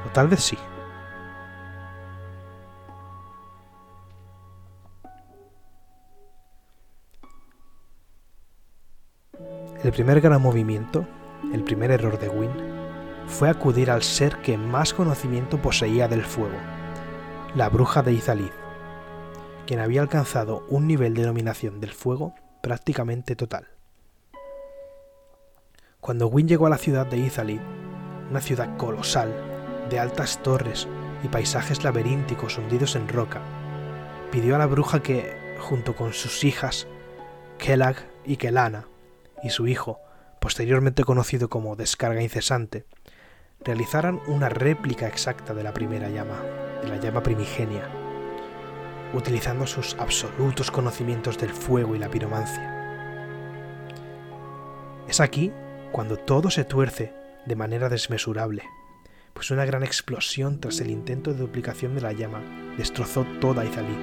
O 0.05 0.09
tal 0.09 0.27
vez 0.27 0.41
sí. 0.41 0.57
El 9.83 9.91
primer 9.91 10.21
gran 10.21 10.41
movimiento, 10.41 11.05
el 11.51 11.61
primer 11.65 11.91
error 11.91 12.17
de 12.17 12.29
Wynne, 12.29 13.25
fue 13.27 13.49
acudir 13.49 13.91
al 13.91 14.01
ser 14.01 14.37
que 14.37 14.57
más 14.57 14.93
conocimiento 14.93 15.61
poseía 15.61 16.07
del 16.07 16.23
fuego, 16.23 16.55
la 17.53 17.67
bruja 17.67 18.01
de 18.01 18.13
Izalith, 18.13 18.53
quien 19.67 19.81
había 19.81 19.99
alcanzado 19.99 20.65
un 20.69 20.87
nivel 20.87 21.13
de 21.15 21.23
dominación 21.25 21.81
del 21.81 21.91
fuego 21.91 22.33
prácticamente 22.61 23.35
total. 23.35 23.67
Cuando 25.99 26.27
Wynne 26.27 26.47
llegó 26.47 26.67
a 26.67 26.69
la 26.69 26.77
ciudad 26.77 27.05
de 27.05 27.17
Izalith, 27.17 27.61
una 28.29 28.39
ciudad 28.39 28.77
colosal, 28.77 29.33
de 29.89 29.99
altas 29.99 30.41
torres 30.41 30.87
y 31.25 31.27
paisajes 31.27 31.83
laberínticos 31.83 32.57
hundidos 32.57 32.95
en 32.95 33.09
roca, 33.09 33.41
pidió 34.31 34.55
a 34.55 34.59
la 34.59 34.65
bruja 34.65 35.03
que, 35.03 35.35
junto 35.59 35.93
con 35.93 36.13
sus 36.13 36.45
hijas, 36.45 36.87
Kelag 37.57 37.97
y 38.23 38.37
Kelana, 38.37 38.87
y 39.43 39.49
su 39.49 39.67
hijo, 39.67 39.99
posteriormente 40.39 41.03
conocido 41.03 41.49
como 41.49 41.75
descarga 41.75 42.21
incesante, 42.21 42.85
realizaran 43.63 44.19
una 44.27 44.49
réplica 44.49 45.07
exacta 45.07 45.53
de 45.53 45.63
la 45.63 45.73
primera 45.73 46.09
llama, 46.09 46.41
de 46.81 46.89
la 46.89 46.97
llama 46.97 47.23
primigenia, 47.23 47.87
utilizando 49.13 49.67
sus 49.67 49.95
absolutos 49.99 50.71
conocimientos 50.71 51.37
del 51.37 51.51
fuego 51.51 51.95
y 51.95 51.99
la 51.99 52.09
piromancia. 52.09 52.79
Es 55.07 55.19
aquí 55.19 55.51
cuando 55.91 56.17
todo 56.17 56.49
se 56.49 56.63
tuerce 56.63 57.13
de 57.45 57.55
manera 57.55 57.89
desmesurable, 57.89 58.63
pues 59.33 59.51
una 59.51 59.65
gran 59.65 59.83
explosión 59.83 60.59
tras 60.59 60.79
el 60.79 60.89
intento 60.89 61.33
de 61.33 61.39
duplicación 61.39 61.95
de 61.95 62.01
la 62.01 62.13
llama 62.13 62.41
destrozó 62.77 63.25
toda 63.39 63.65
Izalí 63.65 63.97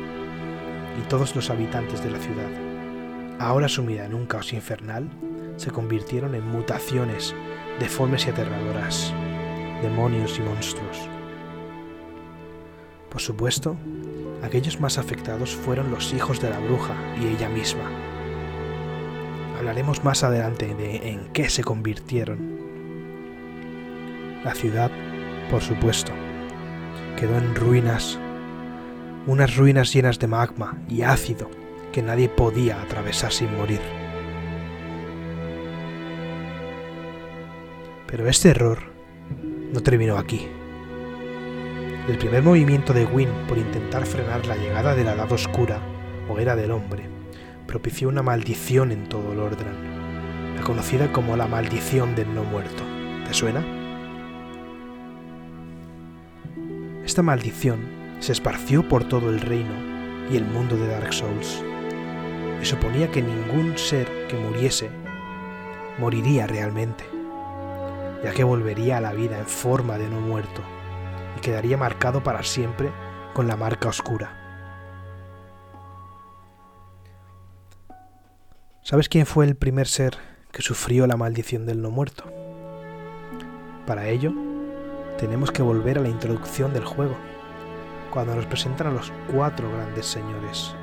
y 0.99 1.09
todos 1.09 1.35
los 1.35 1.51
habitantes 1.51 2.03
de 2.03 2.11
la 2.11 2.19
ciudad. 2.19 2.51
Ahora 3.39 3.69
sumida 3.69 4.05
en 4.05 4.15
un 4.15 4.27
caos 4.27 4.53
infernal, 4.53 5.09
se 5.61 5.71
convirtieron 5.71 6.35
en 6.35 6.47
mutaciones 6.47 7.35
deformes 7.79 8.27
y 8.27 8.31
aterradoras, 8.31 9.13
demonios 9.83 10.39
y 10.39 10.43
monstruos. 10.43 10.99
Por 13.11 13.21
supuesto, 13.21 13.77
aquellos 14.43 14.81
más 14.81 14.97
afectados 14.97 15.55
fueron 15.55 15.91
los 15.91 16.15
hijos 16.15 16.41
de 16.41 16.49
la 16.49 16.59
bruja 16.61 16.95
y 17.21 17.27
ella 17.27 17.51
misma. 17.51 17.91
Hablaremos 19.59 20.03
más 20.03 20.25
adelante 20.25 20.75
de 20.75 21.11
en 21.11 21.31
qué 21.35 21.51
se 21.51 21.63
convirtieron. 21.63 22.59
La 24.43 24.55
ciudad, 24.55 24.91
por 25.51 25.61
supuesto, 25.61 26.13
quedó 27.19 27.37
en 27.37 27.55
ruinas, 27.55 28.19
unas 29.27 29.55
ruinas 29.57 29.93
llenas 29.93 30.19
de 30.19 30.27
magma 30.27 30.79
y 30.89 31.03
ácido 31.03 31.51
que 31.93 32.01
nadie 32.01 32.31
podía 32.31 32.81
atravesar 32.81 33.31
sin 33.31 33.55
morir. 33.55 34.00
Pero 38.11 38.27
este 38.27 38.49
error 38.49 38.79
no 39.73 39.81
terminó 39.83 40.17
aquí. 40.17 40.49
El 42.09 42.19
primer 42.19 42.43
movimiento 42.43 42.93
de 42.93 43.05
Wynne 43.05 43.47
por 43.47 43.57
intentar 43.57 44.05
frenar 44.05 44.47
la 44.47 44.57
llegada 44.57 44.97
de 44.97 45.05
la 45.05 45.13
edad 45.13 45.31
oscura, 45.31 45.79
o 46.29 46.39
era 46.41 46.57
del 46.57 46.73
hombre, 46.73 47.05
propició 47.69 48.09
una 48.09 48.23
maldición 48.23 48.91
en 48.91 49.09
todo 49.09 49.33
Lordran, 49.33 50.57
la 50.57 50.63
conocida 50.63 51.13
como 51.13 51.37
la 51.37 51.47
maldición 51.47 52.17
del 52.17 52.35
no 52.35 52.43
muerto. 52.43 52.83
¿Te 53.29 53.33
suena? 53.33 53.65
Esta 57.05 57.23
maldición 57.23 57.79
se 58.19 58.33
esparció 58.33 58.89
por 58.89 59.05
todo 59.05 59.31
el 59.31 59.41
reino 59.41 59.75
y 60.33 60.37
el 60.37 60.45
mundo 60.45 60.77
de 60.77 60.89
Dark 60.89 61.13
Souls, 61.13 61.63
y 62.61 62.65
suponía 62.65 63.09
que 63.13 63.23
ningún 63.23 63.79
ser 63.79 64.09
que 64.27 64.37
muriese 64.37 64.91
moriría 65.99 66.49
realmente 66.49 67.20
ya 68.23 68.33
que 68.33 68.45
volvería 68.45 68.99
a 68.99 69.01
la 69.01 69.13
vida 69.13 69.39
en 69.39 69.47
forma 69.47 69.99
de 69.99 70.09
no 70.09 70.21
muerto 70.21 70.63
y 71.37 71.41
quedaría 71.41 71.77
marcado 71.77 72.23
para 72.23 72.43
siempre 72.43 72.91
con 73.35 73.49
la 73.49 73.57
marca 73.57 73.89
oscura. 73.89 74.37
¿Sabes 78.83 79.09
quién 79.09 79.27
fue 79.27 79.45
el 79.47 79.57
primer 79.57 79.87
ser 79.87 80.17
que 80.51 80.63
sufrió 80.63 81.07
la 81.07 81.17
maldición 81.17 81.65
del 81.65 81.81
no 81.81 81.91
muerto? 81.91 82.25
Para 83.87 84.09
ello, 84.09 84.33
tenemos 85.19 85.53
que 85.53 85.63
volver 85.63 85.99
a 85.99 86.01
la 86.03 86.09
introducción 86.09 86.73
del 86.73 86.85
juego, 86.85 87.17
cuando 88.11 88.35
nos 88.35 88.47
presentan 88.47 88.89
a 88.89 88.91
los 88.91 89.13
cuatro 89.33 89.71
grandes 89.71 90.07
señores. 90.07 90.75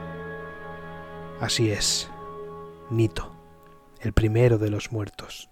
Así 1.41 1.69
es, 1.69 2.09
Nito, 2.89 3.35
el 3.99 4.13
primero 4.13 4.57
de 4.57 4.69
los 4.69 4.91
muertos. 4.91 5.49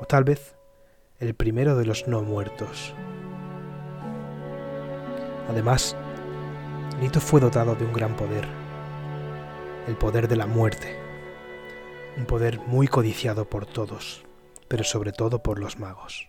O 0.00 0.06
tal 0.06 0.24
vez 0.24 0.56
el 1.20 1.34
primero 1.34 1.76
de 1.76 1.86
los 1.86 2.08
no 2.08 2.22
muertos. 2.22 2.94
Además, 5.48 5.96
Nito 7.00 7.20
fue 7.20 7.40
dotado 7.40 7.74
de 7.74 7.84
un 7.84 7.92
gran 7.92 8.16
poder, 8.16 8.46
el 9.86 9.96
poder 9.96 10.28
de 10.28 10.36
la 10.36 10.46
muerte, 10.46 10.98
un 12.16 12.26
poder 12.26 12.60
muy 12.66 12.88
codiciado 12.88 13.48
por 13.48 13.66
todos, 13.66 14.24
pero 14.68 14.84
sobre 14.84 15.12
todo 15.12 15.42
por 15.42 15.58
los 15.58 15.78
magos. 15.78 16.28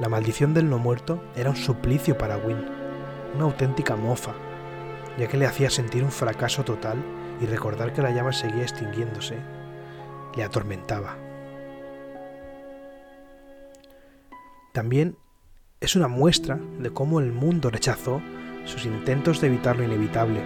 La 0.00 0.08
maldición 0.08 0.54
del 0.54 0.68
no 0.68 0.78
muerto 0.78 1.22
era 1.36 1.50
un 1.50 1.56
suplicio 1.56 2.16
para 2.18 2.38
Wynne, 2.38 2.66
una 3.34 3.44
auténtica 3.44 3.96
mofa, 3.96 4.32
ya 5.18 5.28
que 5.28 5.36
le 5.36 5.46
hacía 5.46 5.70
sentir 5.70 6.02
un 6.02 6.10
fracaso 6.10 6.64
total 6.64 7.02
y 7.40 7.46
recordar 7.46 7.92
que 7.92 8.02
la 8.02 8.10
llama 8.10 8.32
seguía 8.32 8.62
extinguiéndose 8.62 9.38
le 10.36 10.44
atormentaba. 10.44 11.21
También 14.72 15.16
es 15.80 15.96
una 15.96 16.08
muestra 16.08 16.58
de 16.78 16.90
cómo 16.90 17.20
el 17.20 17.30
mundo 17.30 17.70
rechazó 17.70 18.22
sus 18.64 18.86
intentos 18.86 19.40
de 19.40 19.48
evitar 19.48 19.76
lo 19.76 19.84
inevitable 19.84 20.40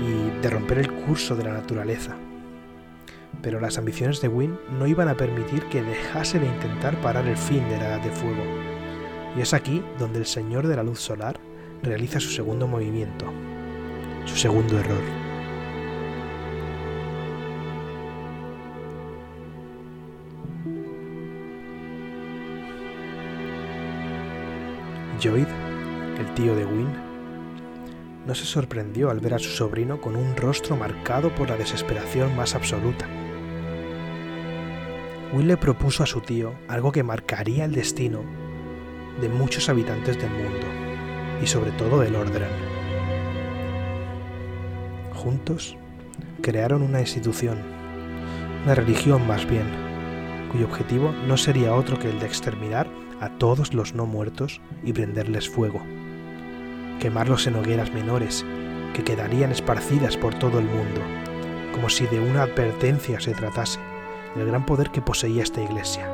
y 0.00 0.40
de 0.40 0.50
romper 0.50 0.78
el 0.78 0.90
curso 0.90 1.36
de 1.36 1.44
la 1.44 1.52
naturaleza. 1.52 2.16
Pero 3.42 3.60
las 3.60 3.76
ambiciones 3.76 4.22
de 4.22 4.28
Wynne 4.28 4.58
no 4.78 4.86
iban 4.86 5.08
a 5.08 5.16
permitir 5.16 5.64
que 5.64 5.82
dejase 5.82 6.38
de 6.38 6.46
intentar 6.46 6.98
parar 7.02 7.26
el 7.26 7.36
fin 7.36 7.68
de 7.68 7.76
la 7.76 7.88
Edad 7.88 8.00
de 8.00 8.10
Fuego. 8.10 8.42
Y 9.36 9.42
es 9.42 9.52
aquí 9.52 9.82
donde 9.98 10.20
el 10.20 10.26
Señor 10.26 10.66
de 10.66 10.76
la 10.76 10.82
Luz 10.82 11.00
Solar 11.00 11.38
realiza 11.82 12.20
su 12.20 12.30
segundo 12.30 12.66
movimiento, 12.66 13.26
su 14.24 14.36
segundo 14.36 14.78
error. 14.78 15.17
Joyd, 25.22 25.48
el 26.18 26.34
tío 26.34 26.54
de 26.54 26.64
Wynne, 26.64 26.94
no 28.26 28.34
se 28.34 28.44
sorprendió 28.44 29.10
al 29.10 29.20
ver 29.20 29.34
a 29.34 29.38
su 29.38 29.48
sobrino 29.48 30.00
con 30.00 30.14
un 30.14 30.36
rostro 30.36 30.76
marcado 30.76 31.34
por 31.34 31.48
la 31.48 31.56
desesperación 31.56 32.36
más 32.36 32.54
absoluta. 32.54 33.06
Wynne 35.32 35.48
le 35.48 35.56
propuso 35.56 36.02
a 36.02 36.06
su 36.06 36.20
tío 36.20 36.54
algo 36.68 36.92
que 36.92 37.02
marcaría 37.02 37.64
el 37.64 37.72
destino 37.72 38.22
de 39.20 39.28
muchos 39.28 39.68
habitantes 39.68 40.16
del 40.18 40.30
mundo, 40.30 40.66
y 41.42 41.46
sobre 41.46 41.72
todo 41.72 42.00
del 42.00 42.14
Ordran. 42.14 42.50
Juntos 45.14 45.76
crearon 46.42 46.82
una 46.82 47.00
institución, 47.00 47.58
una 48.64 48.74
religión 48.74 49.26
más 49.26 49.48
bien, 49.48 49.87
cuyo 50.48 50.66
objetivo 50.66 51.12
no 51.26 51.36
sería 51.36 51.74
otro 51.74 51.98
que 51.98 52.08
el 52.08 52.18
de 52.18 52.26
exterminar 52.26 52.88
a 53.20 53.30
todos 53.30 53.74
los 53.74 53.94
no 53.94 54.06
muertos 54.06 54.60
y 54.84 54.92
prenderles 54.92 55.48
fuego, 55.48 55.82
quemarlos 57.00 57.46
en 57.46 57.56
hogueras 57.56 57.92
menores 57.92 58.44
que 58.94 59.04
quedarían 59.04 59.52
esparcidas 59.52 60.16
por 60.16 60.34
todo 60.34 60.58
el 60.58 60.66
mundo, 60.66 61.00
como 61.72 61.88
si 61.88 62.06
de 62.06 62.20
una 62.20 62.42
advertencia 62.42 63.20
se 63.20 63.34
tratase 63.34 63.80
del 64.34 64.46
gran 64.46 64.66
poder 64.66 64.90
que 64.90 65.02
poseía 65.02 65.42
esta 65.42 65.60
iglesia. 65.60 66.08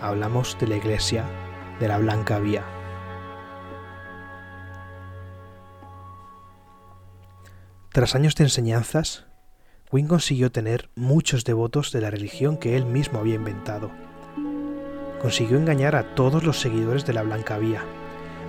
Hablamos 0.00 0.56
de 0.58 0.66
la 0.66 0.76
iglesia 0.76 1.24
de 1.78 1.88
la 1.88 1.98
Blanca 1.98 2.38
Vía. 2.38 2.64
Tras 7.92 8.14
años 8.14 8.34
de 8.36 8.44
enseñanzas, 8.44 9.26
Wynne 9.92 10.08
consiguió 10.08 10.52
tener 10.52 10.88
muchos 10.94 11.44
devotos 11.44 11.92
de 11.92 12.00
la 12.00 12.10
religión 12.10 12.56
que 12.56 12.76
él 12.76 12.84
mismo 12.84 13.18
había 13.18 13.34
inventado 13.34 13.90
consiguió 15.20 15.58
engañar 15.58 15.96
a 15.96 16.14
todos 16.14 16.42
los 16.42 16.60
seguidores 16.60 17.04
de 17.06 17.12
la 17.12 17.22
Blanca 17.22 17.58
Vía, 17.58 17.84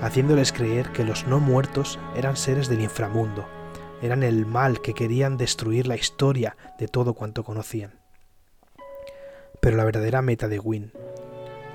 haciéndoles 0.01 0.54
creer 0.54 0.91
que 0.91 1.04
los 1.04 1.27
no 1.27 1.39
muertos 1.39 1.99
eran 2.15 2.38
seres 2.38 2.69
del 2.69 2.82
inframundo, 2.82 3.45
eran 4.01 4.23
el 4.23 4.45
mal 4.45 4.82
que 4.82 4.93
querían 4.93 5.38
destruir 5.38 5.86
la 5.86 5.97
historia 5.97 6.56
de 6.80 6.88
todo 6.88 7.13
cuanto 7.13 7.43
conocían. 7.43 7.99
Pero 9.60 9.77
la 9.77 9.84
verdadera 9.84 10.21
meta 10.21 10.47
de 10.47 10.60
Wynne, 10.60 10.91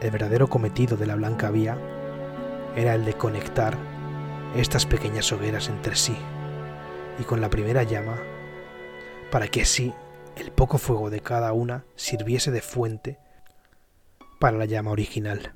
el 0.00 0.10
verdadero 0.10 0.48
cometido 0.48 0.96
de 0.96 1.06
la 1.06 1.14
Blanca 1.14 1.50
Vía, 1.50 1.78
era 2.74 2.94
el 2.94 3.04
de 3.04 3.14
conectar 3.14 3.76
estas 4.56 4.86
pequeñas 4.86 5.30
hogueras 5.30 5.68
entre 5.68 5.94
sí 5.94 6.16
y 7.18 7.24
con 7.24 7.40
la 7.40 7.50
primera 7.50 7.82
llama, 7.82 8.16
para 9.36 9.48
que 9.48 9.60
así 9.60 9.92
el 10.36 10.50
poco 10.50 10.78
fuego 10.78 11.10
de 11.10 11.20
cada 11.20 11.52
una 11.52 11.84
sirviese 11.94 12.50
de 12.50 12.62
fuente 12.62 13.18
para 14.40 14.56
la 14.56 14.64
llama 14.64 14.92
original. 14.92 15.52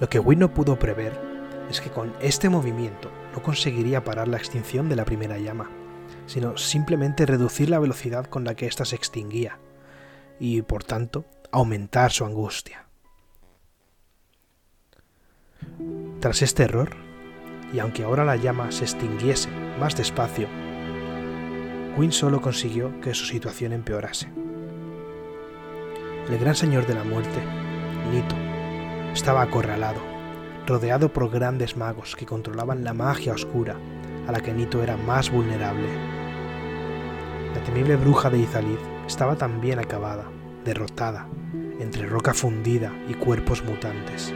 Lo 0.00 0.08
que 0.08 0.18
Wynne 0.18 0.40
no 0.40 0.52
pudo 0.52 0.80
prever 0.80 1.16
es 1.70 1.80
que 1.80 1.90
con 1.90 2.12
este 2.20 2.48
movimiento 2.48 3.08
no 3.32 3.40
conseguiría 3.40 4.02
parar 4.02 4.26
la 4.26 4.38
extinción 4.38 4.88
de 4.88 4.96
la 4.96 5.04
primera 5.04 5.38
llama, 5.38 5.70
sino 6.26 6.56
simplemente 6.56 7.24
reducir 7.24 7.70
la 7.70 7.78
velocidad 7.78 8.26
con 8.26 8.42
la 8.42 8.56
que 8.56 8.66
ésta 8.66 8.84
se 8.84 8.96
extinguía, 8.96 9.60
y 10.40 10.62
por 10.62 10.82
tanto 10.82 11.24
aumentar 11.52 12.10
su 12.10 12.24
angustia. 12.24 12.88
Tras 16.18 16.42
este 16.42 16.64
error, 16.64 16.96
y 17.72 17.78
aunque 17.78 18.02
ahora 18.02 18.24
la 18.24 18.34
llama 18.34 18.72
se 18.72 18.82
extinguiese 18.82 19.48
más 19.78 19.96
despacio, 19.96 20.65
Quinn 21.96 22.12
solo 22.12 22.42
consiguió 22.42 23.00
que 23.00 23.14
su 23.14 23.24
situación 23.24 23.72
empeorase. 23.72 24.28
El 26.28 26.38
gran 26.38 26.54
señor 26.54 26.86
de 26.86 26.94
la 26.94 27.04
muerte, 27.04 27.40
Nito, 28.12 28.36
estaba 29.14 29.40
acorralado, 29.40 30.00
rodeado 30.66 31.10
por 31.10 31.30
grandes 31.30 31.74
magos 31.78 32.14
que 32.14 32.26
controlaban 32.26 32.84
la 32.84 32.92
magia 32.92 33.32
oscura 33.32 33.76
a 34.28 34.32
la 34.32 34.40
que 34.40 34.52
Nito 34.52 34.82
era 34.82 34.98
más 34.98 35.30
vulnerable. 35.30 35.88
La 37.54 37.62
temible 37.62 37.96
bruja 37.96 38.28
de 38.28 38.40
Izalid 38.40 38.78
estaba 39.06 39.36
también 39.36 39.78
acabada, 39.78 40.26
derrotada, 40.66 41.26
entre 41.80 42.04
roca 42.06 42.34
fundida 42.34 42.92
y 43.08 43.14
cuerpos 43.14 43.64
mutantes. 43.64 44.34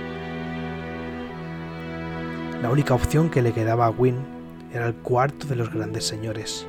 La 2.63 2.71
única 2.71 2.95
opción 2.95 3.29
que 3.29 3.43
le 3.43 3.53
quedaba 3.53 3.85
a 3.85 3.91
Wynne 3.91 4.25
era 4.73 4.87
el 4.87 4.95
cuarto 4.95 5.47
de 5.47 5.57
los 5.57 5.71
grandes 5.71 6.07
señores, 6.07 6.67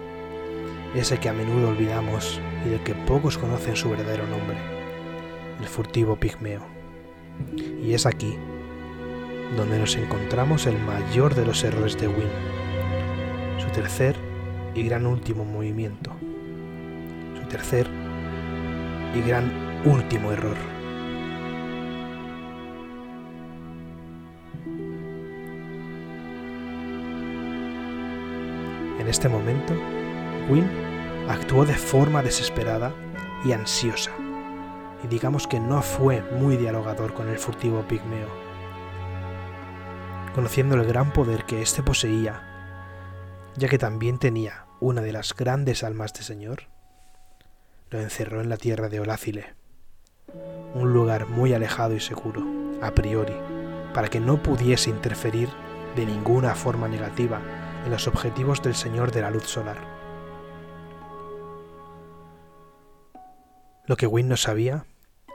ese 0.95 1.17
que 1.17 1.29
a 1.29 1.33
menudo 1.33 1.69
olvidamos 1.69 2.39
y 2.65 2.69
del 2.69 2.81
que 2.81 2.93
pocos 2.93 3.37
conocen 3.37 3.75
su 3.75 3.89
verdadero 3.89 4.27
nombre, 4.27 4.57
el 5.59 5.67
furtivo 5.67 6.15
pigmeo. 6.15 6.65
Y 7.81 7.93
es 7.93 8.05
aquí 8.05 8.37
donde 9.55 9.79
nos 9.79 9.95
encontramos 9.95 10.65
el 10.67 10.77
mayor 10.79 11.35
de 11.35 11.45
los 11.45 11.63
errores 11.63 11.97
de 11.97 12.07
Wynne, 12.07 12.29
su 13.57 13.67
tercer 13.69 14.15
y 14.73 14.83
gran 14.83 15.05
último 15.05 15.45
movimiento, 15.45 16.11
su 17.39 17.47
tercer 17.47 17.87
y 19.15 19.21
gran 19.21 19.81
último 19.85 20.31
error. 20.31 20.57
En 28.99 29.07
este 29.07 29.27
momento, 29.27 29.73
Wynne 30.51 31.29
actuó 31.29 31.65
de 31.65 31.75
forma 31.75 32.21
desesperada 32.21 32.93
y 33.45 33.53
ansiosa, 33.53 34.11
y 35.01 35.07
digamos 35.07 35.47
que 35.47 35.61
no 35.61 35.81
fue 35.81 36.21
muy 36.33 36.57
dialogador 36.57 37.13
con 37.13 37.29
el 37.29 37.39
furtivo 37.39 37.87
pigmeo. 37.87 38.27
Conociendo 40.35 40.75
el 40.75 40.85
gran 40.85 41.13
poder 41.13 41.45
que 41.45 41.61
éste 41.61 41.81
poseía, 41.83 42.43
ya 43.55 43.69
que 43.69 43.77
también 43.77 44.17
tenía 44.17 44.65
una 44.81 45.01
de 45.01 45.13
las 45.13 45.33
grandes 45.33 45.83
almas 45.83 46.13
de 46.13 46.23
Señor, 46.23 46.63
lo 47.89 48.01
encerró 48.01 48.41
en 48.41 48.49
la 48.49 48.57
tierra 48.57 48.89
de 48.89 48.99
Olácile, 48.99 49.55
un 50.73 50.91
lugar 50.91 51.27
muy 51.27 51.53
alejado 51.53 51.95
y 51.95 52.01
seguro, 52.01 52.43
a 52.81 52.91
priori, 52.91 53.35
para 53.93 54.09
que 54.09 54.19
no 54.19 54.43
pudiese 54.43 54.89
interferir 54.89 55.49
de 55.95 56.05
ninguna 56.05 56.55
forma 56.55 56.89
negativa 56.89 57.41
en 57.85 57.91
los 57.91 58.07
objetivos 58.07 58.61
del 58.61 58.75
Señor 58.75 59.11
de 59.11 59.21
la 59.21 59.31
Luz 59.31 59.43
Solar. 59.43 60.00
Lo 63.91 63.97
que 63.97 64.07
Wynne 64.07 64.29
no 64.29 64.37
sabía 64.37 64.85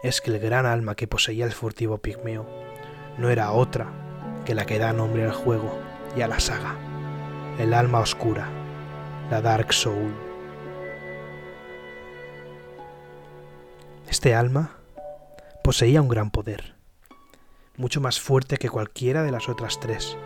es 0.02 0.22
que 0.22 0.30
el 0.30 0.38
gran 0.38 0.64
alma 0.64 0.94
que 0.94 1.06
poseía 1.06 1.44
el 1.44 1.52
furtivo 1.52 1.98
pigmeo 1.98 2.48
no 3.18 3.28
era 3.28 3.52
otra 3.52 3.92
que 4.46 4.54
la 4.54 4.64
que 4.64 4.78
da 4.78 4.94
nombre 4.94 5.24
al 5.24 5.32
juego 5.32 5.78
y 6.16 6.22
a 6.22 6.26
la 6.26 6.40
saga, 6.40 6.74
el 7.58 7.74
alma 7.74 8.00
oscura, 8.00 8.48
la 9.30 9.42
Dark 9.42 9.74
Soul. 9.74 10.10
Este 14.08 14.34
alma 14.34 14.78
poseía 15.62 16.00
un 16.00 16.08
gran 16.08 16.30
poder, 16.30 16.76
mucho 17.76 18.00
más 18.00 18.18
fuerte 18.18 18.56
que 18.56 18.70
cualquiera 18.70 19.22
de 19.22 19.32
las 19.32 19.50
otras 19.50 19.78
tres, 19.80 20.16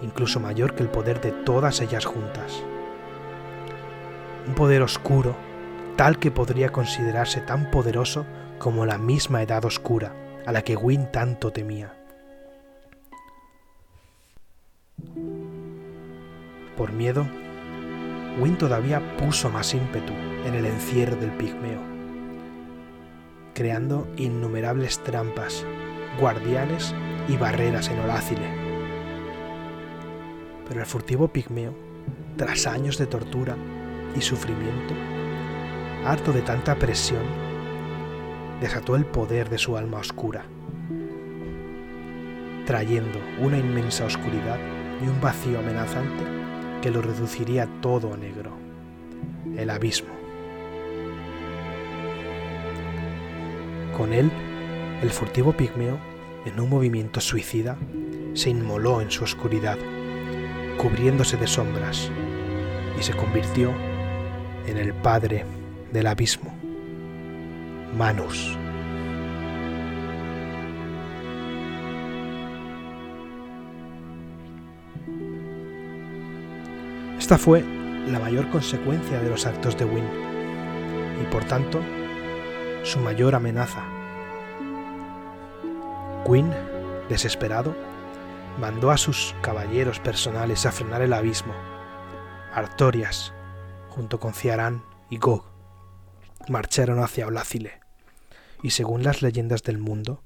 incluso 0.00 0.40
mayor 0.40 0.74
que 0.74 0.82
el 0.82 0.88
poder 0.88 1.20
de 1.20 1.32
todas 1.32 1.82
ellas 1.82 2.06
juntas. 2.06 2.62
Un 4.46 4.54
poder 4.54 4.80
oscuro, 4.80 5.36
tal 5.96 6.18
que 6.18 6.30
podría 6.30 6.70
considerarse 6.70 7.40
tan 7.40 7.70
poderoso 7.70 8.26
como 8.58 8.86
la 8.86 8.98
misma 8.98 9.42
edad 9.42 9.64
oscura 9.64 10.14
a 10.46 10.52
la 10.52 10.62
que 10.62 10.76
Wynne 10.76 11.06
tanto 11.06 11.52
temía. 11.52 11.94
Por 16.76 16.92
miedo, 16.92 17.26
Wynne 18.40 18.56
todavía 18.56 19.16
puso 19.16 19.48
más 19.50 19.74
ímpetu 19.74 20.12
en 20.44 20.54
el 20.54 20.66
encierro 20.66 21.16
del 21.16 21.30
pigmeo, 21.30 21.80
creando 23.54 24.08
innumerables 24.16 24.98
trampas, 25.02 25.64
guardianes 26.20 26.94
y 27.28 27.36
barreras 27.36 27.88
en 27.88 28.00
Orácile 28.00 28.64
pero 30.68 30.80
el 30.80 30.86
furtivo 30.86 31.28
pigmeo, 31.28 31.74
tras 32.36 32.66
años 32.66 32.98
de 32.98 33.06
tortura 33.06 33.56
y 34.16 34.20
sufrimiento, 34.20 34.94
harto 36.04 36.32
de 36.32 36.42
tanta 36.42 36.74
presión, 36.76 37.22
desató 38.60 38.96
el 38.96 39.04
poder 39.04 39.48
de 39.48 39.58
su 39.58 39.76
alma 39.76 39.98
oscura, 39.98 40.44
trayendo 42.66 43.18
una 43.40 43.58
inmensa 43.58 44.04
oscuridad 44.04 44.58
y 45.02 45.08
un 45.08 45.20
vacío 45.20 45.58
amenazante 45.58 46.24
que 46.82 46.90
lo 46.90 47.00
reduciría 47.00 47.66
todo 47.80 48.12
a 48.12 48.16
negro, 48.16 48.52
el 49.56 49.70
abismo. 49.70 50.14
Con 53.96 54.12
él, 54.12 54.30
el 55.02 55.10
furtivo 55.10 55.52
pigmeo, 55.52 55.98
en 56.44 56.60
un 56.60 56.68
movimiento 56.68 57.20
suicida, 57.20 57.76
se 58.34 58.50
inmoló 58.50 59.00
en 59.00 59.10
su 59.10 59.24
oscuridad 59.24 59.78
cubriéndose 60.76 61.36
de 61.36 61.46
sombras, 61.46 62.10
y 62.98 63.02
se 63.02 63.14
convirtió 63.14 63.72
en 64.66 64.76
el 64.76 64.92
padre 64.92 65.44
del 65.94 66.08
abismo, 66.08 66.52
Manus. 67.96 68.58
Esta 77.16 77.38
fue 77.38 77.64
la 78.08 78.18
mayor 78.18 78.50
consecuencia 78.50 79.20
de 79.20 79.30
los 79.30 79.46
actos 79.46 79.78
de 79.78 79.84
Wynne 79.84 81.22
y 81.22 81.32
por 81.32 81.44
tanto 81.44 81.80
su 82.82 82.98
mayor 82.98 83.36
amenaza. 83.36 83.84
Wynne, 86.26 86.56
desesperado, 87.08 87.72
mandó 88.58 88.90
a 88.90 88.96
sus 88.96 89.32
caballeros 89.42 90.00
personales 90.00 90.66
a 90.66 90.72
frenar 90.72 91.02
el 91.02 91.12
abismo. 91.12 91.54
Artorias, 92.52 93.32
junto 93.90 94.18
con 94.18 94.34
Ciarán 94.34 94.82
y 95.08 95.18
Gog, 95.18 95.53
marcharon 96.50 97.02
hacia 97.02 97.26
Olácile, 97.26 97.80
y 98.62 98.70
según 98.70 99.02
las 99.02 99.22
leyendas 99.22 99.62
del 99.62 99.78
mundo, 99.78 100.22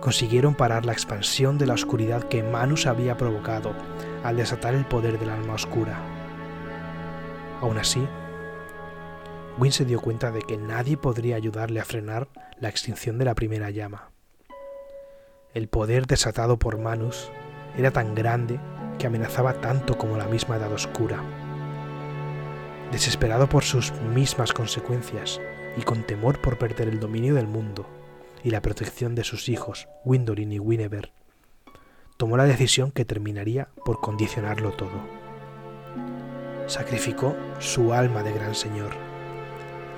consiguieron 0.00 0.54
parar 0.54 0.84
la 0.84 0.92
expansión 0.92 1.58
de 1.58 1.66
la 1.66 1.74
oscuridad 1.74 2.24
que 2.24 2.42
Manus 2.42 2.86
había 2.86 3.16
provocado 3.16 3.74
al 4.22 4.36
desatar 4.36 4.74
el 4.74 4.84
poder 4.84 5.18
del 5.18 5.30
alma 5.30 5.54
oscura. 5.54 5.98
Aún 7.60 7.78
así, 7.78 8.06
Wynne 9.58 9.72
se 9.72 9.84
dio 9.84 10.00
cuenta 10.00 10.30
de 10.30 10.42
que 10.42 10.56
nadie 10.56 10.96
podría 10.96 11.36
ayudarle 11.36 11.80
a 11.80 11.84
frenar 11.84 12.28
la 12.58 12.68
extinción 12.68 13.18
de 13.18 13.24
la 13.24 13.34
primera 13.34 13.70
llama. 13.70 14.10
El 15.54 15.68
poder 15.68 16.06
desatado 16.06 16.58
por 16.58 16.78
Manus 16.78 17.30
era 17.76 17.90
tan 17.90 18.14
grande 18.14 18.58
que 18.98 19.06
amenazaba 19.06 19.60
tanto 19.60 19.96
como 19.96 20.16
la 20.16 20.26
misma 20.26 20.56
edad 20.56 20.72
oscura. 20.72 21.22
Desesperado 22.92 23.48
por 23.48 23.64
sus 23.64 23.92
mismas 24.14 24.52
consecuencias 24.52 25.40
y 25.76 25.82
con 25.82 26.04
temor 26.04 26.40
por 26.40 26.58
perder 26.58 26.88
el 26.88 27.00
dominio 27.00 27.34
del 27.34 27.46
mundo 27.46 27.86
y 28.42 28.50
la 28.50 28.60
protección 28.60 29.14
de 29.14 29.24
sus 29.24 29.48
hijos, 29.48 29.88
Windolin 30.04 30.52
y 30.52 30.58
Winever, 30.58 31.12
tomó 32.16 32.36
la 32.36 32.44
decisión 32.44 32.92
que 32.92 33.04
terminaría 33.04 33.68
por 33.84 34.00
condicionarlo 34.00 34.72
todo. 34.72 35.24
Sacrificó 36.66 37.34
su 37.58 37.92
alma 37.92 38.22
de 38.22 38.32
gran 38.32 38.54
señor, 38.54 38.92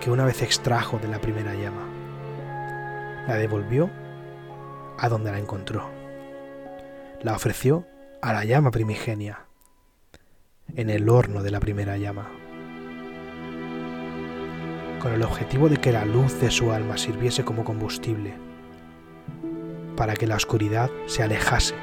que 0.00 0.10
una 0.10 0.24
vez 0.24 0.42
extrajo 0.42 0.98
de 0.98 1.08
la 1.08 1.20
primera 1.20 1.54
llama. 1.54 1.86
La 3.26 3.34
devolvió 3.34 3.90
a 4.98 5.08
donde 5.08 5.32
la 5.32 5.38
encontró. 5.38 5.90
La 7.22 7.34
ofreció 7.34 7.86
a 8.22 8.32
la 8.32 8.44
llama 8.44 8.70
primigenia, 8.70 9.46
en 10.74 10.90
el 10.90 11.08
horno 11.08 11.42
de 11.42 11.50
la 11.50 11.60
primera 11.60 11.96
llama, 11.96 12.30
con 15.00 15.12
el 15.12 15.22
objetivo 15.22 15.68
de 15.68 15.76
que 15.76 15.92
la 15.92 16.04
luz 16.04 16.40
de 16.40 16.50
su 16.50 16.72
alma 16.72 16.96
sirviese 16.96 17.44
como 17.44 17.64
combustible, 17.64 18.34
para 19.96 20.14
que 20.14 20.26
la 20.26 20.36
oscuridad 20.36 20.90
se 21.06 21.22
alejase 21.22 21.74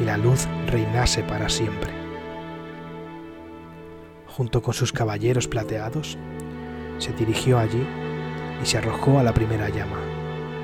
y 0.00 0.04
la 0.04 0.16
luz 0.16 0.46
reinase 0.66 1.22
para 1.22 1.48
siempre. 1.48 1.90
Junto 4.26 4.62
con 4.62 4.74
sus 4.74 4.92
caballeros 4.92 5.46
plateados, 5.46 6.18
se 6.98 7.12
dirigió 7.12 7.58
allí 7.58 7.86
y 8.62 8.66
se 8.66 8.78
arrojó 8.78 9.18
a 9.18 9.22
la 9.22 9.34
primera 9.34 9.68
llama, 9.68 9.98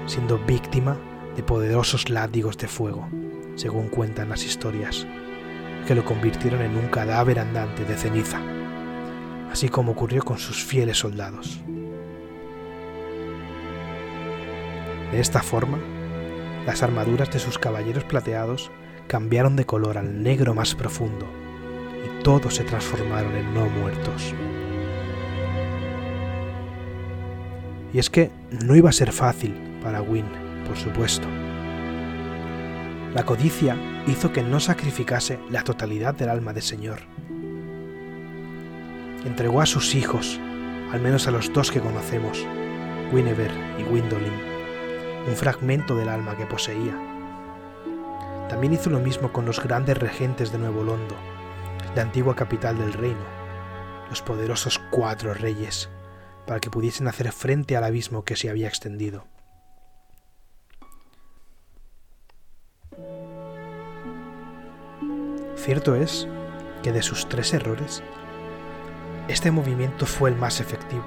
siendo 0.06 0.38
víctima 0.38 0.96
de 1.36 1.42
poderosos 1.42 2.08
látigos 2.08 2.56
de 2.56 2.68
fuego, 2.68 3.08
según 3.56 3.88
cuentan 3.88 4.28
las 4.28 4.44
historias, 4.44 5.06
que 5.86 5.94
lo 5.94 6.04
convirtieron 6.04 6.62
en 6.62 6.76
un 6.76 6.88
cadáver 6.88 7.38
andante 7.38 7.84
de 7.84 7.96
ceniza, 7.96 8.40
así 9.50 9.68
como 9.68 9.92
ocurrió 9.92 10.22
con 10.22 10.38
sus 10.38 10.64
fieles 10.64 10.98
soldados. 10.98 11.60
De 15.12 15.20
esta 15.20 15.42
forma, 15.42 15.78
las 16.66 16.82
armaduras 16.82 17.30
de 17.30 17.38
sus 17.38 17.58
caballeros 17.58 18.04
plateados 18.04 18.70
cambiaron 19.06 19.56
de 19.56 19.64
color 19.64 19.96
al 19.96 20.22
negro 20.22 20.54
más 20.54 20.74
profundo 20.74 21.26
y 22.04 22.22
todos 22.22 22.56
se 22.56 22.64
transformaron 22.64 23.34
en 23.34 23.54
no 23.54 23.66
muertos. 23.66 24.34
Y 27.92 27.98
es 27.98 28.10
que 28.10 28.30
no 28.50 28.76
iba 28.76 28.90
a 28.90 28.92
ser 28.92 29.12
fácil 29.12 29.54
para 29.82 30.02
Win, 30.02 30.26
por 30.66 30.76
supuesto. 30.76 31.26
La 33.14 33.24
codicia 33.24 33.76
hizo 34.06 34.30
que 34.30 34.42
no 34.42 34.60
sacrificase 34.60 35.38
la 35.50 35.64
totalidad 35.64 36.14
del 36.14 36.28
alma 36.28 36.52
del 36.52 36.62
Señor. 36.62 37.00
Entregó 39.24 39.60
a 39.60 39.66
sus 39.66 39.94
hijos, 39.94 40.38
al 40.92 41.00
menos 41.00 41.26
a 41.26 41.30
los 41.30 41.52
dos 41.52 41.70
que 41.70 41.80
conocemos, 41.80 42.44
Winever 43.12 43.50
y 43.78 43.82
Windolin, 43.82 44.32
un 45.26 45.36
fragmento 45.36 45.94
del 45.94 46.08
alma 46.08 46.36
que 46.36 46.46
poseía 46.46 47.08
también 48.48 48.72
hizo 48.72 48.90
lo 48.90 48.98
mismo 48.98 49.32
con 49.32 49.44
los 49.44 49.62
grandes 49.62 49.98
regentes 49.98 50.50
de 50.50 50.58
Nuevo 50.58 50.82
Londo, 50.82 51.14
la 51.94 52.02
antigua 52.02 52.34
capital 52.34 52.78
del 52.78 52.94
reino, 52.94 53.24
los 54.08 54.22
poderosos 54.22 54.80
cuatro 54.90 55.34
reyes, 55.34 55.90
para 56.46 56.58
que 56.58 56.70
pudiesen 56.70 57.08
hacer 57.08 57.30
frente 57.30 57.76
al 57.76 57.84
abismo 57.84 58.24
que 58.24 58.36
se 58.36 58.48
había 58.48 58.68
extendido. 58.68 59.26
Cierto 65.56 65.94
es 65.94 66.26
que 66.82 66.92
de 66.92 67.02
sus 67.02 67.28
tres 67.28 67.52
errores, 67.52 68.02
este 69.28 69.50
movimiento 69.50 70.06
fue 70.06 70.30
el 70.30 70.36
más 70.36 70.58
efectivo, 70.58 71.04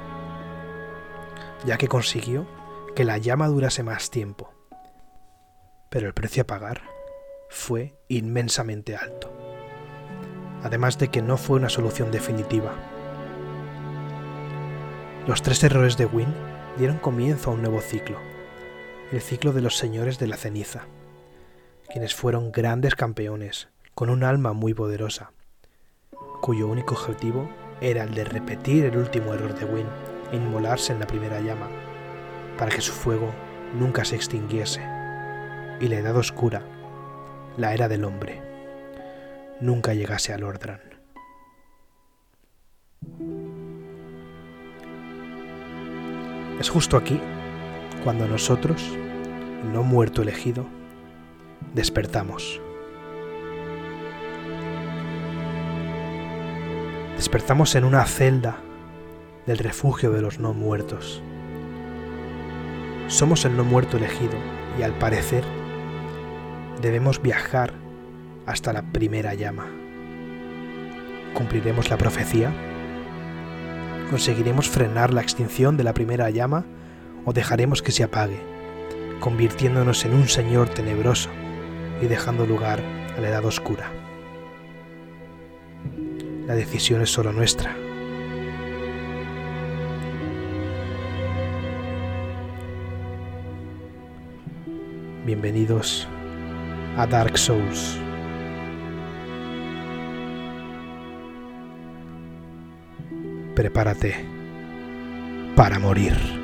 ya 1.65 1.77
que 1.77 1.87
consiguió 1.87 2.45
que 2.95 3.03
la 3.03 3.17
llama 3.17 3.47
durase 3.47 3.81
más 3.81 4.11
tiempo. 4.11 4.53
Pero 5.89 6.07
el 6.07 6.13
precio 6.13 6.43
a 6.43 6.47
pagar 6.47 6.81
fue 7.49 7.95
inmensamente 8.07 8.95
alto, 8.95 9.33
además 10.63 10.99
de 10.99 11.07
que 11.07 11.23
no 11.23 11.37
fue 11.37 11.57
una 11.57 11.69
solución 11.69 12.11
definitiva. 12.11 12.75
Los 15.25 15.41
tres 15.41 15.63
errores 15.63 15.97
de 15.97 16.05
Wynne 16.05 16.35
dieron 16.77 16.99
comienzo 16.99 17.49
a 17.49 17.53
un 17.55 17.61
nuevo 17.63 17.81
ciclo, 17.81 18.19
el 19.11 19.21
ciclo 19.21 19.51
de 19.51 19.61
los 19.61 19.77
señores 19.77 20.19
de 20.19 20.27
la 20.27 20.37
ceniza, 20.37 20.85
quienes 21.91 22.13
fueron 22.13 22.51
grandes 22.51 22.93
campeones 22.93 23.69
con 23.95 24.11
un 24.11 24.23
alma 24.23 24.53
muy 24.53 24.75
poderosa, 24.75 25.31
cuyo 26.39 26.67
único 26.67 26.93
objetivo 26.93 27.49
era 27.81 28.03
el 28.03 28.13
de 28.13 28.23
repetir 28.23 28.85
el 28.85 28.97
último 28.97 29.33
error 29.33 29.53
de 29.53 29.65
Wynne 29.65 29.89
e 30.31 30.37
inmolarse 30.37 30.93
en 30.93 30.99
la 30.99 31.07
primera 31.07 31.41
llama, 31.41 31.67
para 32.57 32.71
que 32.71 32.81
su 32.81 32.93
fuego 32.93 33.31
nunca 33.77 34.05
se 34.05 34.15
extinguiese 34.15 34.81
y 35.79 35.87
la 35.87 35.97
edad 35.97 36.15
oscura 36.15 36.63
la 37.57 37.73
era 37.73 37.89
del 37.89 38.05
hombre, 38.05 38.41
nunca 39.59 39.93
llegase 39.93 40.31
a 40.31 40.37
Lordran. 40.37 40.79
Es 46.59 46.69
justo 46.69 46.95
aquí 46.95 47.19
cuando 48.03 48.27
nosotros, 48.27 48.87
no 49.73 49.83
muerto 49.83 50.21
elegido, 50.21 50.65
despertamos. 51.73 52.60
Despertamos 57.21 57.75
en 57.75 57.83
una 57.83 58.03
celda 58.05 58.57
del 59.45 59.59
refugio 59.59 60.09
de 60.09 60.23
los 60.23 60.39
no 60.39 60.55
muertos. 60.55 61.21
Somos 63.09 63.45
el 63.45 63.55
no 63.55 63.63
muerto 63.63 63.97
elegido 63.97 64.33
y 64.79 64.81
al 64.81 64.93
parecer 64.93 65.43
debemos 66.81 67.21
viajar 67.21 67.73
hasta 68.47 68.73
la 68.73 68.91
primera 68.91 69.35
llama. 69.35 69.67
¿Cumpliremos 71.35 71.91
la 71.91 71.97
profecía? 71.99 72.51
¿Conseguiremos 74.09 74.67
frenar 74.67 75.13
la 75.13 75.21
extinción 75.21 75.77
de 75.77 75.83
la 75.83 75.93
primera 75.93 76.27
llama 76.31 76.65
o 77.23 77.33
dejaremos 77.33 77.83
que 77.83 77.91
se 77.91 78.03
apague, 78.03 78.41
convirtiéndonos 79.19 80.05
en 80.05 80.15
un 80.15 80.27
Señor 80.27 80.69
tenebroso 80.69 81.29
y 82.01 82.07
dejando 82.07 82.47
lugar 82.47 82.79
a 83.15 83.21
la 83.21 83.29
edad 83.29 83.45
oscura? 83.45 84.00
La 86.47 86.55
decisión 86.55 87.01
es 87.01 87.09
solo 87.09 87.31
nuestra. 87.31 87.75
Bienvenidos 95.25 96.07
a 96.97 97.05
Dark 97.05 97.37
Souls. 97.37 97.97
Prepárate 103.55 104.25
para 105.55 105.77
morir. 105.77 106.40